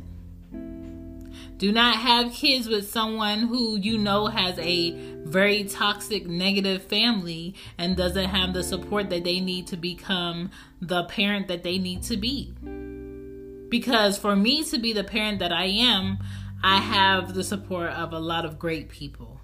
Do 1.62 1.70
not 1.70 1.94
have 1.94 2.32
kids 2.32 2.66
with 2.66 2.90
someone 2.90 3.46
who 3.46 3.76
you 3.76 3.96
know 3.96 4.26
has 4.26 4.58
a 4.58 4.96
very 5.22 5.62
toxic, 5.62 6.26
negative 6.26 6.82
family 6.82 7.54
and 7.78 7.96
doesn't 7.96 8.30
have 8.30 8.52
the 8.52 8.64
support 8.64 9.10
that 9.10 9.22
they 9.22 9.38
need 9.38 9.68
to 9.68 9.76
become 9.76 10.50
the 10.80 11.04
parent 11.04 11.46
that 11.46 11.62
they 11.62 11.78
need 11.78 12.02
to 12.02 12.16
be. 12.16 12.52
Because 13.68 14.18
for 14.18 14.34
me 14.34 14.64
to 14.64 14.78
be 14.80 14.92
the 14.92 15.04
parent 15.04 15.38
that 15.38 15.52
I 15.52 15.66
am, 15.66 16.18
I 16.64 16.78
have 16.78 17.32
the 17.32 17.44
support 17.44 17.90
of 17.90 18.12
a 18.12 18.18
lot 18.18 18.44
of 18.44 18.58
great 18.58 18.88
people. 18.88 19.40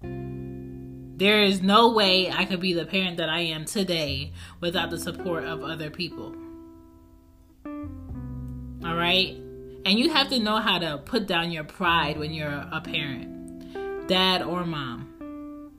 There 0.00 1.42
is 1.42 1.60
no 1.60 1.90
way 1.90 2.30
I 2.30 2.44
could 2.44 2.60
be 2.60 2.72
the 2.72 2.86
parent 2.86 3.16
that 3.16 3.30
I 3.30 3.40
am 3.40 3.64
today 3.64 4.30
without 4.60 4.90
the 4.90 4.98
support 4.98 5.42
of 5.42 5.64
other 5.64 5.90
people. 5.90 6.36
All 7.66 8.94
right? 8.94 9.42
And 9.88 9.98
you 9.98 10.10
have 10.10 10.28
to 10.28 10.38
know 10.38 10.56
how 10.56 10.78
to 10.78 10.98
put 10.98 11.26
down 11.26 11.50
your 11.50 11.64
pride 11.64 12.18
when 12.18 12.34
you're 12.34 12.46
a 12.46 12.78
parent, 12.78 14.06
dad 14.06 14.42
or 14.42 14.66
mom. 14.66 15.72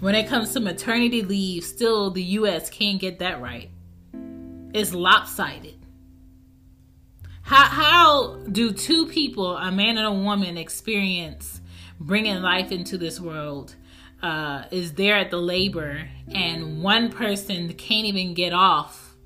When 0.00 0.14
it 0.14 0.28
comes 0.28 0.52
to 0.52 0.60
maternity 0.60 1.22
leave, 1.22 1.64
still 1.64 2.10
the 2.10 2.22
US 2.22 2.68
can't 2.68 3.00
get 3.00 3.20
that 3.20 3.40
right. 3.40 3.70
It's 4.74 4.92
lopsided. 4.92 5.86
How, 7.40 7.64
how 7.64 8.36
do 8.52 8.72
two 8.72 9.06
people, 9.06 9.56
a 9.56 9.72
man 9.72 9.96
and 9.96 10.06
a 10.06 10.12
woman, 10.12 10.58
experience 10.58 11.62
bringing 11.98 12.42
life 12.42 12.70
into 12.70 12.98
this 12.98 13.18
world? 13.18 13.74
Uh, 14.22 14.64
is 14.70 14.92
there 14.92 15.16
at 15.16 15.30
the 15.30 15.38
labor, 15.38 16.10
and 16.28 16.82
one 16.82 17.10
person 17.10 17.72
can't 17.72 18.04
even 18.04 18.34
get 18.34 18.52
off 18.52 19.16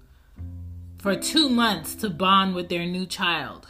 for 0.98 1.16
two 1.16 1.48
months 1.48 1.96
to 1.96 2.08
bond 2.08 2.54
with 2.54 2.68
their 2.68 2.86
new 2.86 3.06
child 3.06 3.66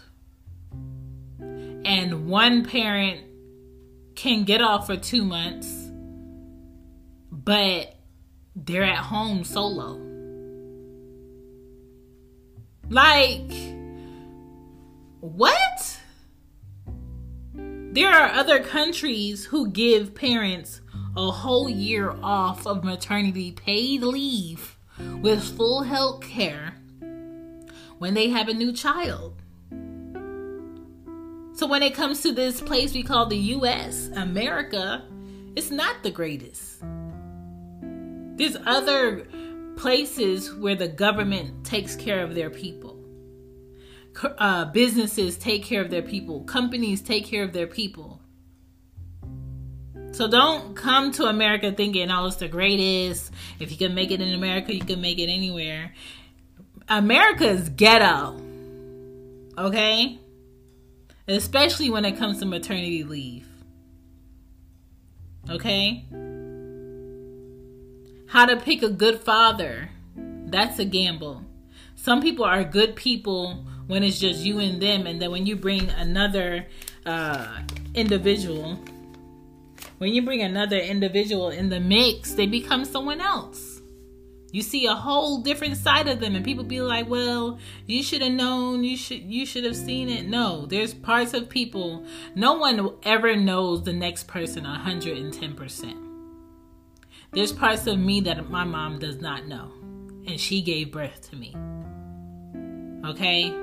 and 1.84 2.26
one 2.26 2.64
parent 2.64 3.20
can 4.14 4.44
get 4.44 4.60
off 4.60 4.86
for 4.86 4.96
two 4.96 5.24
months, 5.24 5.90
but 7.30 7.94
they're 8.54 8.84
at 8.84 8.98
home 8.98 9.44
solo. 9.44 10.00
Like, 12.88 13.52
what? 15.20 15.98
There 17.54 18.10
are 18.10 18.30
other 18.30 18.62
countries 18.62 19.46
who 19.46 19.70
give 19.70 20.14
parents 20.14 20.80
a 21.16 21.30
whole 21.30 21.68
year 21.68 22.14
off 22.22 22.66
of 22.66 22.84
maternity 22.84 23.52
paid 23.52 24.02
leave 24.02 24.78
with 25.20 25.56
full 25.56 25.82
health 25.82 26.22
care 26.22 26.74
when 27.98 28.14
they 28.14 28.30
have 28.30 28.48
a 28.48 28.54
new 28.54 28.72
child. 28.72 29.41
So 31.54 31.66
when 31.66 31.82
it 31.82 31.94
comes 31.94 32.22
to 32.22 32.32
this 32.32 32.60
place 32.60 32.94
we 32.94 33.02
call 33.02 33.26
the 33.26 33.36
US, 33.36 34.08
America, 34.14 35.04
it's 35.54 35.70
not 35.70 36.02
the 36.02 36.10
greatest. 36.10 36.82
There's 38.36 38.56
other 38.64 39.26
places 39.76 40.54
where 40.54 40.74
the 40.74 40.88
government 40.88 41.64
takes 41.64 41.94
care 41.94 42.22
of 42.22 42.34
their 42.34 42.50
people. 42.50 42.98
Uh, 44.38 44.66
businesses 44.66 45.36
take 45.36 45.62
care 45.62 45.80
of 45.80 45.90
their 45.90 46.02
people. 46.02 46.42
Companies 46.44 47.00
take 47.02 47.26
care 47.26 47.42
of 47.42 47.52
their 47.52 47.66
people. 47.66 48.20
So 50.12 50.28
don't 50.28 50.74
come 50.76 51.10
to 51.12 51.24
America 51.24 51.72
thinking, 51.72 52.10
oh, 52.10 52.26
it's 52.26 52.36
the 52.36 52.48
greatest. 52.48 53.32
If 53.58 53.70
you 53.70 53.78
can 53.78 53.94
make 53.94 54.10
it 54.10 54.20
in 54.20 54.34
America, 54.34 54.74
you 54.74 54.84
can 54.84 55.00
make 55.00 55.18
it 55.18 55.30
anywhere. 55.30 55.94
America's 56.88 57.70
ghetto. 57.70 58.38
Okay? 59.56 60.18
Especially 61.28 61.90
when 61.90 62.04
it 62.04 62.16
comes 62.16 62.38
to 62.40 62.46
maternity 62.46 63.04
leave. 63.04 63.46
Okay? 65.50 66.04
How 68.28 68.46
to 68.46 68.56
pick 68.56 68.82
a 68.82 68.88
good 68.88 69.20
father. 69.20 69.90
That's 70.16 70.78
a 70.78 70.84
gamble. 70.84 71.44
Some 71.96 72.20
people 72.20 72.44
are 72.44 72.64
good 72.64 72.96
people 72.96 73.64
when 73.86 74.02
it's 74.02 74.18
just 74.18 74.40
you 74.40 74.58
and 74.58 74.80
them, 74.80 75.06
and 75.06 75.20
then 75.20 75.30
when 75.30 75.46
you 75.46 75.56
bring 75.56 75.88
another 75.90 76.66
uh, 77.04 77.60
individual, 77.94 78.78
when 79.98 80.12
you 80.12 80.22
bring 80.22 80.42
another 80.42 80.78
individual 80.78 81.50
in 81.50 81.68
the 81.68 81.80
mix, 81.80 82.32
they 82.34 82.46
become 82.46 82.84
someone 82.84 83.20
else. 83.20 83.71
You 84.52 84.60
see 84.60 84.84
a 84.84 84.94
whole 84.94 85.38
different 85.38 85.78
side 85.78 86.06
of 86.08 86.20
them 86.20 86.36
and 86.36 86.44
people 86.44 86.62
be 86.62 86.82
like, 86.82 87.08
"Well, 87.08 87.58
you 87.86 88.02
should 88.02 88.20
have 88.20 88.32
known, 88.32 88.84
you 88.84 88.98
should 88.98 89.22
you 89.22 89.46
should 89.46 89.64
have 89.64 89.74
seen 89.74 90.10
it." 90.10 90.26
No, 90.26 90.66
there's 90.66 90.92
parts 90.92 91.32
of 91.32 91.48
people 91.48 92.04
no 92.34 92.52
one 92.52 92.90
ever 93.02 93.34
knows 93.34 93.82
the 93.82 93.94
next 93.94 94.28
person 94.28 94.64
110%. 94.64 95.96
There's 97.32 97.50
parts 97.52 97.86
of 97.86 97.98
me 97.98 98.20
that 98.20 98.50
my 98.50 98.64
mom 98.64 98.98
does 98.98 99.22
not 99.22 99.46
know 99.46 99.72
and 100.26 100.38
she 100.38 100.60
gave 100.60 100.92
birth 100.92 101.30
to 101.30 101.36
me. 101.36 101.56
Okay? 103.06 103.54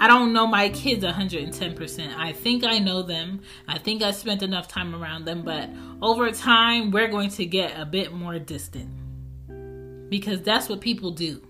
I 0.00 0.08
don't 0.08 0.32
know 0.32 0.46
my 0.46 0.68
kids 0.68 1.04
110%. 1.04 2.16
I 2.16 2.32
think 2.32 2.64
I 2.64 2.78
know 2.78 3.02
them. 3.02 3.40
I 3.66 3.78
think 3.78 4.02
I 4.02 4.10
spent 4.12 4.42
enough 4.42 4.68
time 4.68 4.94
around 4.94 5.24
them, 5.24 5.42
but 5.42 5.70
over 6.02 6.30
time, 6.30 6.90
we're 6.90 7.08
going 7.08 7.30
to 7.30 7.46
get 7.46 7.78
a 7.78 7.84
bit 7.84 8.12
more 8.12 8.38
distant 8.38 9.03
because 10.14 10.40
that's 10.42 10.68
what 10.68 10.80
people 10.80 11.10
do. 11.10 11.42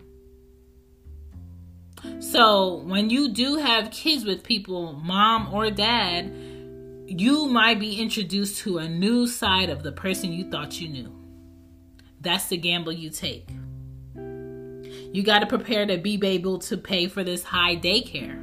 So, 2.18 2.76
when 2.86 3.10
you 3.10 3.28
do 3.28 3.56
have 3.56 3.90
kids 3.90 4.24
with 4.24 4.42
people, 4.42 4.94
mom 4.94 5.52
or 5.52 5.70
dad, 5.70 6.34
you 7.06 7.46
might 7.46 7.78
be 7.78 8.00
introduced 8.00 8.60
to 8.60 8.78
a 8.78 8.88
new 8.88 9.26
side 9.26 9.68
of 9.68 9.82
the 9.82 9.92
person 9.92 10.32
you 10.32 10.50
thought 10.50 10.80
you 10.80 10.88
knew. 10.88 11.14
That's 12.22 12.46
the 12.46 12.56
gamble 12.56 12.92
you 12.92 13.10
take. 13.10 13.50
You 14.14 15.22
got 15.22 15.40
to 15.40 15.46
prepare 15.46 15.84
to 15.84 15.98
be 15.98 16.18
able 16.22 16.58
to 16.60 16.78
pay 16.78 17.06
for 17.06 17.22
this 17.22 17.44
high 17.44 17.76
daycare. 17.76 18.40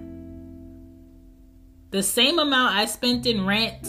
The 1.90 2.04
same 2.04 2.38
amount 2.38 2.76
I 2.76 2.86
spent 2.86 3.26
in 3.26 3.48
rent 3.48 3.88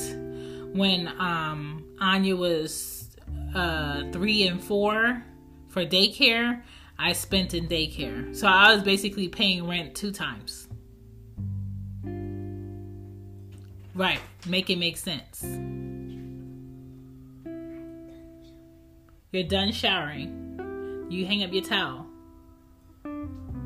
when 0.74 1.08
um, 1.08 1.84
Anya 2.00 2.36
was 2.36 3.14
uh, 3.54 4.10
three 4.12 4.46
and 4.48 4.64
four 4.64 5.22
for 5.72 5.86
daycare, 5.86 6.62
I 6.98 7.14
spent 7.14 7.54
in 7.54 7.66
daycare. 7.66 8.36
So 8.36 8.46
I 8.46 8.74
was 8.74 8.82
basically 8.82 9.28
paying 9.28 9.66
rent 9.66 9.94
two 9.94 10.12
times. 10.12 10.68
Right, 13.94 14.20
make 14.46 14.68
it 14.68 14.78
make 14.78 14.98
sense. 14.98 15.42
You're 19.32 19.44
done 19.44 19.72
showering. 19.72 21.06
You 21.08 21.24
hang 21.24 21.42
up 21.42 21.52
your 21.52 21.64
towel. 21.64 22.06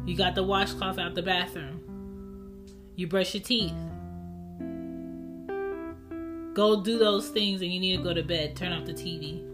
You 0.04 0.16
got 0.16 0.36
the 0.36 0.44
washcloth 0.44 0.98
out 0.98 1.16
the 1.16 1.22
bathroom. 1.22 2.64
You 2.94 3.08
brush 3.08 3.34
your 3.34 3.42
teeth. 3.42 3.74
Go 6.54 6.82
do 6.82 6.98
those 6.98 7.28
things 7.30 7.62
and 7.62 7.72
you 7.72 7.80
need 7.80 7.96
to 7.96 8.02
go 8.02 8.14
to 8.14 8.22
bed. 8.22 8.54
Turn 8.54 8.72
off 8.72 8.86
the 8.86 8.94
TV. 8.94 9.44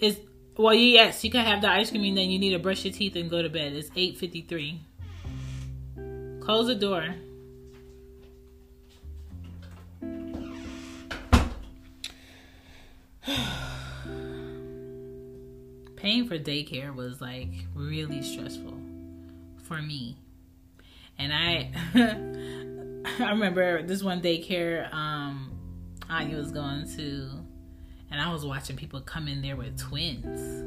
It's 0.00 0.18
well, 0.56 0.74
yes, 0.74 1.24
you 1.24 1.30
can 1.30 1.44
have 1.44 1.62
the 1.62 1.70
ice 1.70 1.90
cream 1.90 2.04
and 2.04 2.16
then 2.16 2.30
you 2.30 2.38
need 2.38 2.50
to 2.50 2.58
brush 2.58 2.84
your 2.84 2.92
teeth 2.92 3.16
and 3.16 3.30
go 3.30 3.42
to 3.42 3.48
bed. 3.48 3.72
It's 3.72 3.90
8:53. 3.90 4.80
Close 6.40 6.66
the 6.66 6.74
door. 6.74 7.14
Paying 15.96 16.26
for 16.26 16.38
daycare 16.38 16.94
was 16.94 17.20
like 17.20 17.50
really 17.74 18.22
stressful 18.22 18.76
for 19.62 19.80
me. 19.80 20.16
And 21.18 21.32
I 21.32 21.70
I 23.24 23.30
remember 23.30 23.82
this 23.82 24.02
one 24.02 24.20
daycare 24.20 24.92
um 24.92 25.52
Anya 26.08 26.36
was 26.36 26.50
going 26.50 26.88
to 26.96 27.28
and 28.10 28.20
I 28.20 28.32
was 28.32 28.44
watching 28.44 28.76
people 28.76 29.00
come 29.00 29.28
in 29.28 29.42
there 29.42 29.56
with 29.56 29.78
twins. 29.78 30.64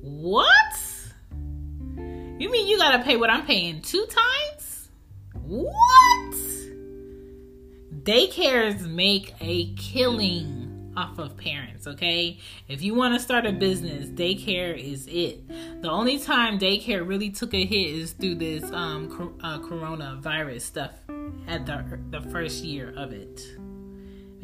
What? 0.00 0.54
You 1.96 2.50
mean 2.50 2.66
you 2.68 2.78
gotta 2.78 3.02
pay 3.02 3.16
what 3.16 3.30
I'm 3.30 3.46
paying 3.46 3.80
two 3.82 4.06
times? 4.06 4.88
What? 5.32 6.34
daycares 8.04 8.86
make 8.86 9.34
a 9.40 9.74
killing 9.76 10.92
off 10.96 11.18
of 11.18 11.36
parents, 11.36 11.86
okay? 11.86 12.38
If 12.68 12.82
you 12.82 12.94
want 12.94 13.14
to 13.14 13.20
start 13.20 13.46
a 13.46 13.52
business, 13.52 14.06
daycare 14.08 14.76
is 14.76 15.08
it. 15.10 15.48
The 15.82 15.90
only 15.90 16.18
time 16.18 16.58
daycare 16.58 17.06
really 17.06 17.30
took 17.30 17.52
a 17.54 17.64
hit 17.64 17.90
is 17.90 18.12
through 18.12 18.36
this 18.36 18.70
um, 18.72 19.38
uh, 19.42 19.58
coronavirus 19.58 20.60
stuff 20.60 20.92
at 21.48 21.66
the, 21.66 21.98
the 22.10 22.20
first 22.30 22.62
year 22.62 22.92
of 22.96 23.12
it. 23.12 23.40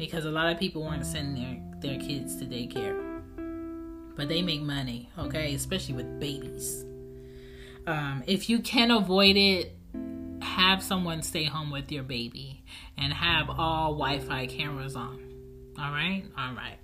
Because 0.01 0.25
a 0.25 0.31
lot 0.31 0.51
of 0.51 0.57
people 0.57 0.81
weren't 0.81 1.05
sending 1.05 1.71
their, 1.79 1.91
their 1.91 1.99
kids 1.99 2.35
to 2.37 2.45
daycare. 2.45 3.21
But 4.15 4.29
they 4.29 4.41
make 4.41 4.63
money, 4.63 5.11
okay? 5.15 5.53
Especially 5.53 5.93
with 5.93 6.19
babies. 6.19 6.83
Um, 7.85 8.23
if 8.25 8.49
you 8.49 8.61
can 8.61 8.89
avoid 8.89 9.37
it, 9.37 9.75
have 10.41 10.81
someone 10.81 11.21
stay 11.21 11.43
home 11.43 11.69
with 11.69 11.91
your 11.91 12.01
baby 12.01 12.63
and 12.97 13.13
have 13.13 13.51
all 13.51 13.91
Wi-Fi 13.91 14.47
cameras 14.47 14.95
on. 14.95 15.21
All 15.77 15.91
right, 15.91 16.23
all 16.35 16.55
right. 16.55 16.79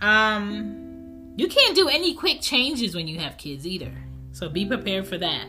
Um, 0.00 1.34
you 1.36 1.48
can't 1.48 1.74
do 1.74 1.88
any 1.88 2.14
quick 2.14 2.40
changes 2.40 2.94
when 2.94 3.08
you 3.08 3.18
have 3.18 3.38
kids 3.38 3.66
either, 3.66 3.92
so 4.30 4.48
be 4.48 4.64
prepared 4.64 5.08
for 5.08 5.18
that. 5.18 5.48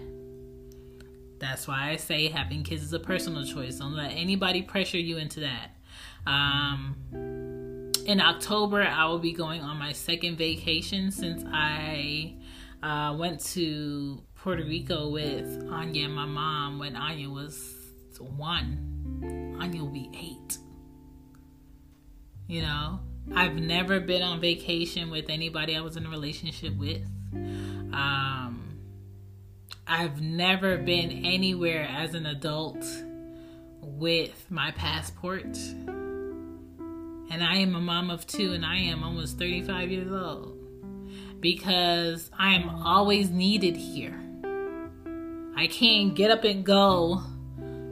That's 1.38 1.68
why 1.68 1.92
I 1.92 1.98
say 1.98 2.28
having 2.30 2.64
kids 2.64 2.82
is 2.82 2.94
a 2.94 3.00
personal 3.00 3.46
choice. 3.46 3.78
Don't 3.78 3.96
let 3.96 4.14
anybody 4.14 4.64
pressure 4.64 4.98
you 4.98 5.18
into 5.18 5.42
that. 5.42 5.77
Um, 6.28 7.94
in 8.06 8.20
October, 8.20 8.84
I 8.84 9.06
will 9.06 9.20
be 9.20 9.32
going 9.32 9.62
on 9.62 9.78
my 9.78 9.94
second 9.94 10.38
vacation 10.38 11.10
since 11.12 11.44
I 11.52 12.36
uh, 12.84 13.16
went 13.18 13.40
to 13.54 14.22
Puerto 14.36 14.64
Rico 14.64 15.10
with 15.10 15.66
Anya 15.70 16.06
and 16.06 16.14
my 16.14 16.26
mom 16.26 16.80
when 16.80 16.96
Anya 16.96 17.30
was 17.30 17.74
one. 18.20 19.56
Anya 19.60 19.82
will 19.82 19.92
be 19.92 20.10
eight. 20.14 20.58
You 22.48 22.62
know, 22.62 23.00
I've 23.34 23.56
never 23.56 24.00
been 24.00 24.22
on 24.22 24.42
vacation 24.42 25.10
with 25.10 25.30
anybody 25.30 25.76
I 25.76 25.82
was 25.82 25.98
in 25.98 26.06
a 26.06 26.10
relationship 26.10 26.76
with. 26.78 27.06
Um, 27.34 28.80
I've 29.86 30.22
never 30.22 30.78
been 30.78 31.26
anywhere 31.26 31.88
as 31.90 32.14
an 32.14 32.26
adult 32.26 32.86
with 33.82 34.46
my 34.50 34.72
passport. 34.72 35.58
And 37.30 37.44
I 37.44 37.58
am 37.58 37.76
a 37.76 37.82
mom 37.82 38.10
of 38.10 38.26
two, 38.26 38.54
and 38.54 38.66
I 38.66 38.78
am 38.78 39.04
almost 39.04 39.38
35 39.38 39.92
years 39.92 40.12
old 40.12 40.58
because 41.42 42.32
I 42.38 42.54
am 42.54 42.70
always 42.70 43.30
needed 43.30 43.76
here. 43.76 44.20
I 45.56 45.68
can't 45.68 46.14
get 46.14 46.32
up 46.32 46.44
and 46.44 46.64
go, 46.66 47.24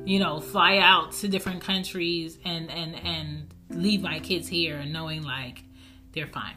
you 0.05 0.19
know, 0.19 0.39
fly 0.39 0.77
out 0.77 1.13
to 1.13 1.27
different 1.27 1.61
countries 1.61 2.37
and 2.45 2.69
and 2.69 2.95
and 2.95 3.53
leave 3.69 4.01
my 4.01 4.19
kids 4.19 4.47
here 4.47 4.83
knowing 4.85 5.23
like 5.23 5.63
they're 6.13 6.27
fine. 6.27 6.55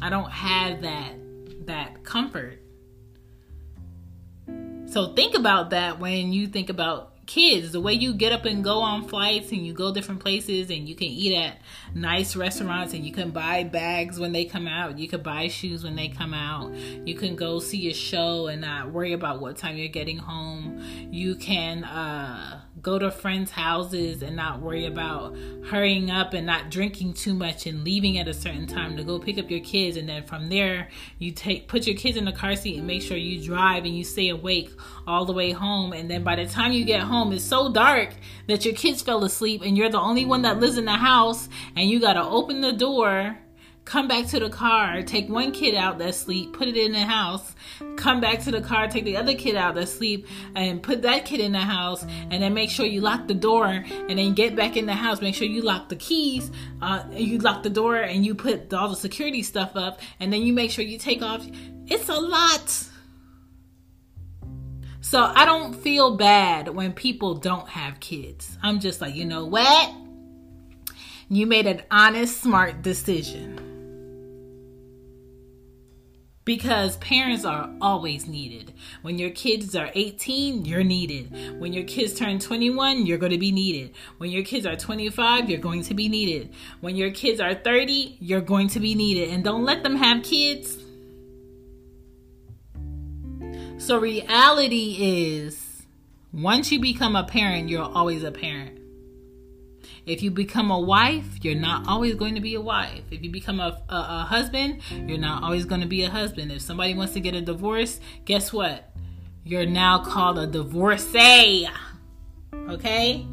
I 0.00 0.10
don't 0.10 0.30
have 0.30 0.82
that 0.82 1.12
that 1.66 2.04
comfort. 2.04 2.58
So 4.86 5.12
think 5.14 5.34
about 5.34 5.70
that 5.70 5.98
when 5.98 6.32
you 6.32 6.48
think 6.48 6.68
about 6.68 7.11
kids 7.26 7.72
the 7.72 7.80
way 7.80 7.92
you 7.92 8.14
get 8.14 8.32
up 8.32 8.44
and 8.44 8.64
go 8.64 8.80
on 8.80 9.06
flights 9.06 9.52
and 9.52 9.64
you 9.64 9.72
go 9.72 9.92
different 9.92 10.20
places 10.20 10.70
and 10.70 10.88
you 10.88 10.94
can 10.94 11.06
eat 11.06 11.36
at 11.36 11.58
nice 11.94 12.34
restaurants 12.34 12.94
and 12.94 13.04
you 13.04 13.12
can 13.12 13.30
buy 13.30 13.64
bags 13.64 14.18
when 14.18 14.32
they 14.32 14.44
come 14.44 14.66
out. 14.66 14.98
You 14.98 15.08
can 15.08 15.22
buy 15.22 15.48
shoes 15.48 15.84
when 15.84 15.96
they 15.96 16.08
come 16.08 16.34
out. 16.34 16.74
You 16.74 17.14
can 17.14 17.36
go 17.36 17.60
see 17.60 17.90
a 17.90 17.94
show 17.94 18.48
and 18.48 18.60
not 18.62 18.92
worry 18.92 19.12
about 19.12 19.40
what 19.40 19.56
time 19.56 19.76
you're 19.76 19.88
getting 19.88 20.18
home. 20.18 20.82
You 21.10 21.36
can 21.36 21.84
uh 21.84 22.60
go 22.82 22.98
to 22.98 23.10
friends' 23.10 23.52
houses 23.52 24.22
and 24.22 24.34
not 24.34 24.60
worry 24.60 24.86
about 24.86 25.36
hurrying 25.70 26.10
up 26.10 26.34
and 26.34 26.44
not 26.44 26.68
drinking 26.68 27.14
too 27.14 27.32
much 27.32 27.66
and 27.66 27.84
leaving 27.84 28.18
at 28.18 28.26
a 28.26 28.34
certain 28.34 28.66
time 28.66 28.96
to 28.96 29.04
go 29.04 29.20
pick 29.20 29.38
up 29.38 29.48
your 29.50 29.60
kids. 29.60 29.96
And 29.96 30.08
then 30.08 30.24
from 30.24 30.48
there 30.48 30.88
you 31.18 31.30
take 31.30 31.68
put 31.68 31.86
your 31.86 31.96
kids 31.96 32.16
in 32.16 32.24
the 32.24 32.32
car 32.32 32.56
seat 32.56 32.76
and 32.78 32.86
make 32.86 33.02
sure 33.02 33.16
you 33.16 33.42
drive 33.42 33.84
and 33.84 33.96
you 33.96 34.02
stay 34.02 34.30
awake 34.30 34.70
all 35.06 35.24
the 35.24 35.32
way 35.32 35.52
home. 35.52 35.92
And 35.92 36.10
then 36.10 36.24
by 36.24 36.36
the 36.36 36.46
time 36.46 36.72
you 36.72 36.84
get 36.84 37.02
home 37.02 37.32
it's 37.32 37.44
so 37.44 37.72
dark 37.72 38.10
that 38.48 38.64
your 38.64 38.74
kids 38.74 39.00
fell 39.00 39.22
asleep 39.24 39.62
and 39.64 39.76
you're 39.78 39.90
the 39.90 40.00
only 40.00 40.24
one 40.24 40.42
that 40.42 40.58
lives 40.58 40.76
in 40.76 40.84
the 40.84 40.92
house 40.92 41.48
and 41.76 41.88
you 41.88 42.00
got 42.00 42.14
to 42.14 42.24
open 42.24 42.60
the 42.60 42.72
door 42.72 43.38
come 43.84 44.06
back 44.06 44.26
to 44.28 44.38
the 44.38 44.48
car, 44.48 45.02
take 45.02 45.28
one 45.28 45.52
kid 45.52 45.74
out 45.74 45.98
that's 45.98 46.16
sleep, 46.16 46.52
put 46.52 46.68
it 46.68 46.76
in 46.76 46.92
the 46.92 47.00
house, 47.00 47.54
come 47.96 48.20
back 48.20 48.40
to 48.40 48.50
the 48.50 48.60
car, 48.60 48.88
take 48.88 49.04
the 49.04 49.16
other 49.16 49.34
kid 49.34 49.56
out 49.56 49.74
that's 49.74 49.92
sleep, 49.92 50.26
and 50.54 50.82
put 50.82 51.02
that 51.02 51.24
kid 51.24 51.40
in 51.40 51.52
the 51.52 51.58
house, 51.58 52.04
and 52.30 52.42
then 52.42 52.54
make 52.54 52.70
sure 52.70 52.86
you 52.86 53.00
lock 53.00 53.26
the 53.26 53.34
door, 53.34 53.66
and 53.66 54.18
then 54.18 54.34
get 54.34 54.54
back 54.54 54.76
in 54.76 54.86
the 54.86 54.94
house, 54.94 55.20
make 55.20 55.34
sure 55.34 55.48
you 55.48 55.62
lock 55.62 55.88
the 55.88 55.96
keys, 55.96 56.50
uh, 56.80 57.04
you 57.12 57.38
lock 57.38 57.62
the 57.62 57.70
door, 57.70 57.96
and 57.96 58.24
you 58.24 58.34
put 58.34 58.72
all 58.72 58.88
the 58.88 58.96
security 58.96 59.42
stuff 59.42 59.72
up, 59.74 60.00
and 60.20 60.32
then 60.32 60.42
you 60.42 60.52
make 60.52 60.70
sure 60.70 60.84
you 60.84 60.98
take 60.98 61.22
off. 61.22 61.44
It's 61.86 62.08
a 62.08 62.14
lot. 62.14 62.88
So 65.00 65.20
I 65.20 65.44
don't 65.44 65.74
feel 65.74 66.16
bad 66.16 66.68
when 66.68 66.92
people 66.92 67.34
don't 67.34 67.68
have 67.68 67.98
kids. 67.98 68.56
I'm 68.62 68.78
just 68.78 69.00
like, 69.00 69.16
you 69.16 69.24
know 69.24 69.44
what? 69.44 69.92
You 71.28 71.46
made 71.46 71.66
an 71.66 71.82
honest, 71.90 72.40
smart 72.40 72.82
decision 72.82 73.71
because 76.44 76.96
parents 76.96 77.44
are 77.44 77.70
always 77.80 78.26
needed. 78.26 78.72
When 79.02 79.18
your 79.18 79.30
kids 79.30 79.76
are 79.76 79.90
18, 79.94 80.64
you're 80.64 80.82
needed. 80.82 81.60
When 81.60 81.72
your 81.72 81.84
kids 81.84 82.14
turn 82.14 82.38
21, 82.40 83.06
you're 83.06 83.18
going 83.18 83.32
to 83.32 83.38
be 83.38 83.52
needed. 83.52 83.94
When 84.18 84.30
your 84.30 84.42
kids 84.42 84.66
are 84.66 84.76
25, 84.76 85.48
you're 85.48 85.60
going 85.60 85.82
to 85.84 85.94
be 85.94 86.08
needed. 86.08 86.52
When 86.80 86.96
your 86.96 87.12
kids 87.12 87.40
are 87.40 87.54
30, 87.54 88.18
you're 88.20 88.40
going 88.40 88.68
to 88.68 88.80
be 88.80 88.94
needed. 88.94 89.30
And 89.30 89.44
don't 89.44 89.64
let 89.64 89.82
them 89.82 89.96
have 89.96 90.24
kids. 90.24 90.78
So, 93.78 93.98
reality 93.98 94.96
is 95.00 95.82
once 96.32 96.70
you 96.70 96.80
become 96.80 97.16
a 97.16 97.24
parent, 97.24 97.68
you're 97.68 97.82
always 97.82 98.22
a 98.22 98.30
parent. 98.30 98.81
If 100.04 100.22
you 100.22 100.30
become 100.30 100.70
a 100.70 100.80
wife, 100.80 101.26
you're 101.42 101.54
not 101.54 101.86
always 101.86 102.16
going 102.16 102.34
to 102.34 102.40
be 102.40 102.54
a 102.56 102.60
wife. 102.60 103.02
If 103.10 103.22
you 103.22 103.30
become 103.30 103.60
a, 103.60 103.80
a, 103.88 103.94
a 103.94 104.26
husband, 104.28 104.80
you're 104.90 105.18
not 105.18 105.44
always 105.44 105.64
going 105.64 105.80
to 105.80 105.86
be 105.86 106.02
a 106.02 106.10
husband. 106.10 106.50
If 106.50 106.62
somebody 106.62 106.94
wants 106.94 107.12
to 107.14 107.20
get 107.20 107.34
a 107.34 107.40
divorce, 107.40 108.00
guess 108.24 108.52
what? 108.52 108.90
You're 109.44 109.66
now 109.66 110.02
called 110.04 110.38
a 110.38 110.46
divorcee. 110.46 111.68
Okay? 112.52 113.26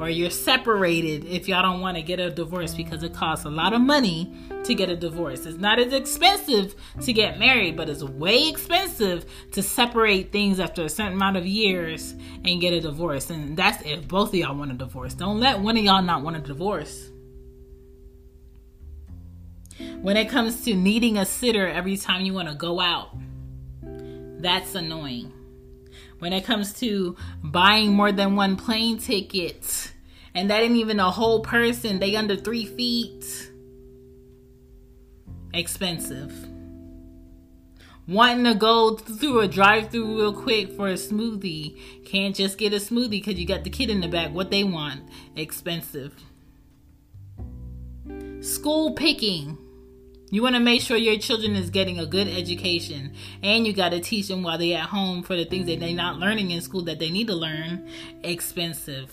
Or 0.00 0.08
you're 0.08 0.30
separated 0.30 1.26
if 1.26 1.46
y'all 1.46 1.62
don't 1.62 1.82
want 1.82 1.94
to 1.94 2.02
get 2.02 2.18
a 2.18 2.30
divorce 2.30 2.74
because 2.74 3.02
it 3.02 3.12
costs 3.12 3.44
a 3.44 3.50
lot 3.50 3.74
of 3.74 3.82
money 3.82 4.32
to 4.64 4.74
get 4.74 4.88
a 4.88 4.96
divorce. 4.96 5.44
It's 5.44 5.58
not 5.58 5.78
as 5.78 5.92
expensive 5.92 6.74
to 7.02 7.12
get 7.12 7.38
married, 7.38 7.76
but 7.76 7.90
it's 7.90 8.02
way 8.02 8.48
expensive 8.48 9.26
to 9.52 9.62
separate 9.62 10.32
things 10.32 10.58
after 10.58 10.84
a 10.84 10.88
certain 10.88 11.12
amount 11.12 11.36
of 11.36 11.46
years 11.46 12.14
and 12.44 12.62
get 12.62 12.72
a 12.72 12.80
divorce. 12.80 13.28
And 13.28 13.54
that's 13.58 13.84
if 13.84 14.08
both 14.08 14.30
of 14.30 14.36
y'all 14.36 14.56
want 14.56 14.72
a 14.72 14.74
divorce. 14.74 15.12
Don't 15.12 15.38
let 15.38 15.60
one 15.60 15.76
of 15.76 15.84
y'all 15.84 16.02
not 16.02 16.22
want 16.22 16.36
a 16.36 16.40
divorce. 16.40 17.10
When 20.00 20.16
it 20.16 20.30
comes 20.30 20.64
to 20.64 20.74
needing 20.74 21.18
a 21.18 21.26
sitter 21.26 21.68
every 21.68 21.98
time 21.98 22.22
you 22.22 22.32
want 22.32 22.48
to 22.48 22.54
go 22.54 22.80
out, 22.80 23.14
that's 23.82 24.74
annoying 24.74 25.34
when 26.20 26.32
it 26.32 26.44
comes 26.44 26.72
to 26.74 27.16
buying 27.42 27.92
more 27.92 28.12
than 28.12 28.36
one 28.36 28.56
plane 28.56 28.98
ticket. 28.98 29.92
And 30.34 30.48
that 30.50 30.62
ain't 30.62 30.76
even 30.76 31.00
a 31.00 31.10
whole 31.10 31.40
person, 31.40 31.98
they 31.98 32.14
under 32.14 32.36
three 32.36 32.64
feet. 32.64 33.50
Expensive. 35.52 36.32
Wanting 38.06 38.44
to 38.44 38.54
go 38.54 38.96
through 38.96 39.40
a 39.40 39.48
drive 39.48 39.90
through 39.90 40.16
real 40.18 40.32
quick 40.32 40.72
for 40.72 40.88
a 40.88 40.94
smoothie. 40.94 42.04
Can't 42.04 42.34
just 42.34 42.58
get 42.58 42.72
a 42.72 42.76
smoothie 42.76 43.10
because 43.10 43.38
you 43.38 43.46
got 43.46 43.64
the 43.64 43.70
kid 43.70 43.90
in 43.90 44.00
the 44.00 44.08
back. 44.08 44.32
What 44.32 44.50
they 44.50 44.64
want. 44.64 45.02
Expensive. 45.36 46.14
School 48.40 48.94
picking 48.94 49.58
you 50.30 50.42
want 50.42 50.54
to 50.54 50.60
make 50.60 50.80
sure 50.80 50.96
your 50.96 51.18
children 51.18 51.56
is 51.56 51.70
getting 51.70 51.98
a 51.98 52.06
good 52.06 52.28
education 52.28 53.12
and 53.42 53.66
you 53.66 53.72
got 53.72 53.90
to 53.90 54.00
teach 54.00 54.28
them 54.28 54.42
while 54.42 54.56
they're 54.56 54.78
at 54.78 54.88
home 54.88 55.22
for 55.22 55.36
the 55.36 55.44
things 55.44 55.66
that 55.66 55.80
they're 55.80 55.92
not 55.92 56.18
learning 56.18 56.52
in 56.52 56.60
school 56.60 56.82
that 56.82 57.00
they 57.00 57.10
need 57.10 57.26
to 57.26 57.34
learn. 57.34 57.88
Expensive. 58.22 59.12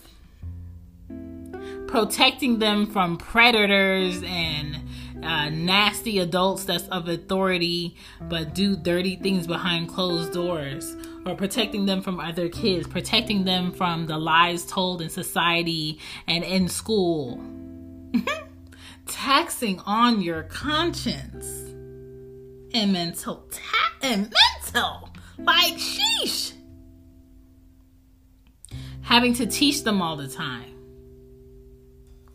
Protecting 1.87 2.59
them 2.59 2.85
from 2.85 3.17
predators 3.17 4.21
and 4.23 4.77
uh, 5.23 5.49
nasty 5.49 6.19
adults 6.19 6.65
that's 6.65 6.87
of 6.89 7.07
authority 7.07 7.95
but 8.29 8.53
do 8.53 8.75
dirty 8.75 9.15
things 9.15 9.47
behind 9.47 9.89
closed 9.89 10.31
doors 10.31 10.95
or 11.25 11.33
protecting 11.33 11.87
them 11.87 12.01
from 12.01 12.19
other 12.19 12.47
kids, 12.47 12.87
protecting 12.87 13.43
them 13.43 13.71
from 13.71 14.05
the 14.05 14.17
lies 14.17 14.65
told 14.65 15.01
in 15.01 15.09
society 15.09 15.99
and 16.27 16.43
in 16.43 16.67
school. 16.67 17.41
taxing 19.07 19.79
on 19.79 20.21
your 20.21 20.43
conscience 20.43 21.45
and 22.73 22.93
mental 22.93 23.47
ta- 23.51 23.93
and 24.01 24.33
mental 24.63 25.09
like 25.39 25.75
sheesh 25.75 26.53
having 29.01 29.33
to 29.33 29.45
teach 29.45 29.83
them 29.83 30.01
all 30.01 30.15
the 30.15 30.27
time 30.27 30.77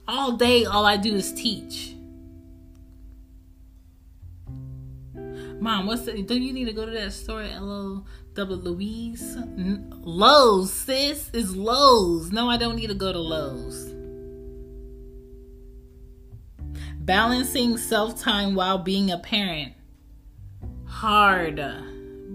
all 0.09 0.33
day, 0.33 0.64
all 0.64 0.85
I 0.85 0.97
do 0.97 1.14
is 1.14 1.33
teach. 1.33 1.95
Mom, 5.14 5.87
what's 5.87 6.03
the? 6.03 6.23
Do 6.23 6.37
you 6.37 6.53
need 6.53 6.64
to 6.64 6.73
go 6.73 6.85
to 6.85 6.93
that 6.93 7.12
store 7.12 7.43
at 7.43 7.53
L 7.53 8.05
Double 8.35 8.57
Louise? 8.57 9.37
Lowe's, 10.03 10.73
sis, 10.73 11.31
is 11.33 11.57
Lowe's. 11.57 12.33
No, 12.33 12.51
I 12.51 12.57
don't 12.57 12.77
need 12.77 12.89
to 12.89 12.95
go 12.95 13.12
to 13.12 13.18
Lowe's. 13.18 13.95
Balancing 17.05 17.78
self 17.78 18.20
time 18.20 18.55
while 18.55 18.78
being 18.78 19.11
a 19.11 19.18
parent. 19.18 19.72
Hard. 20.86 21.61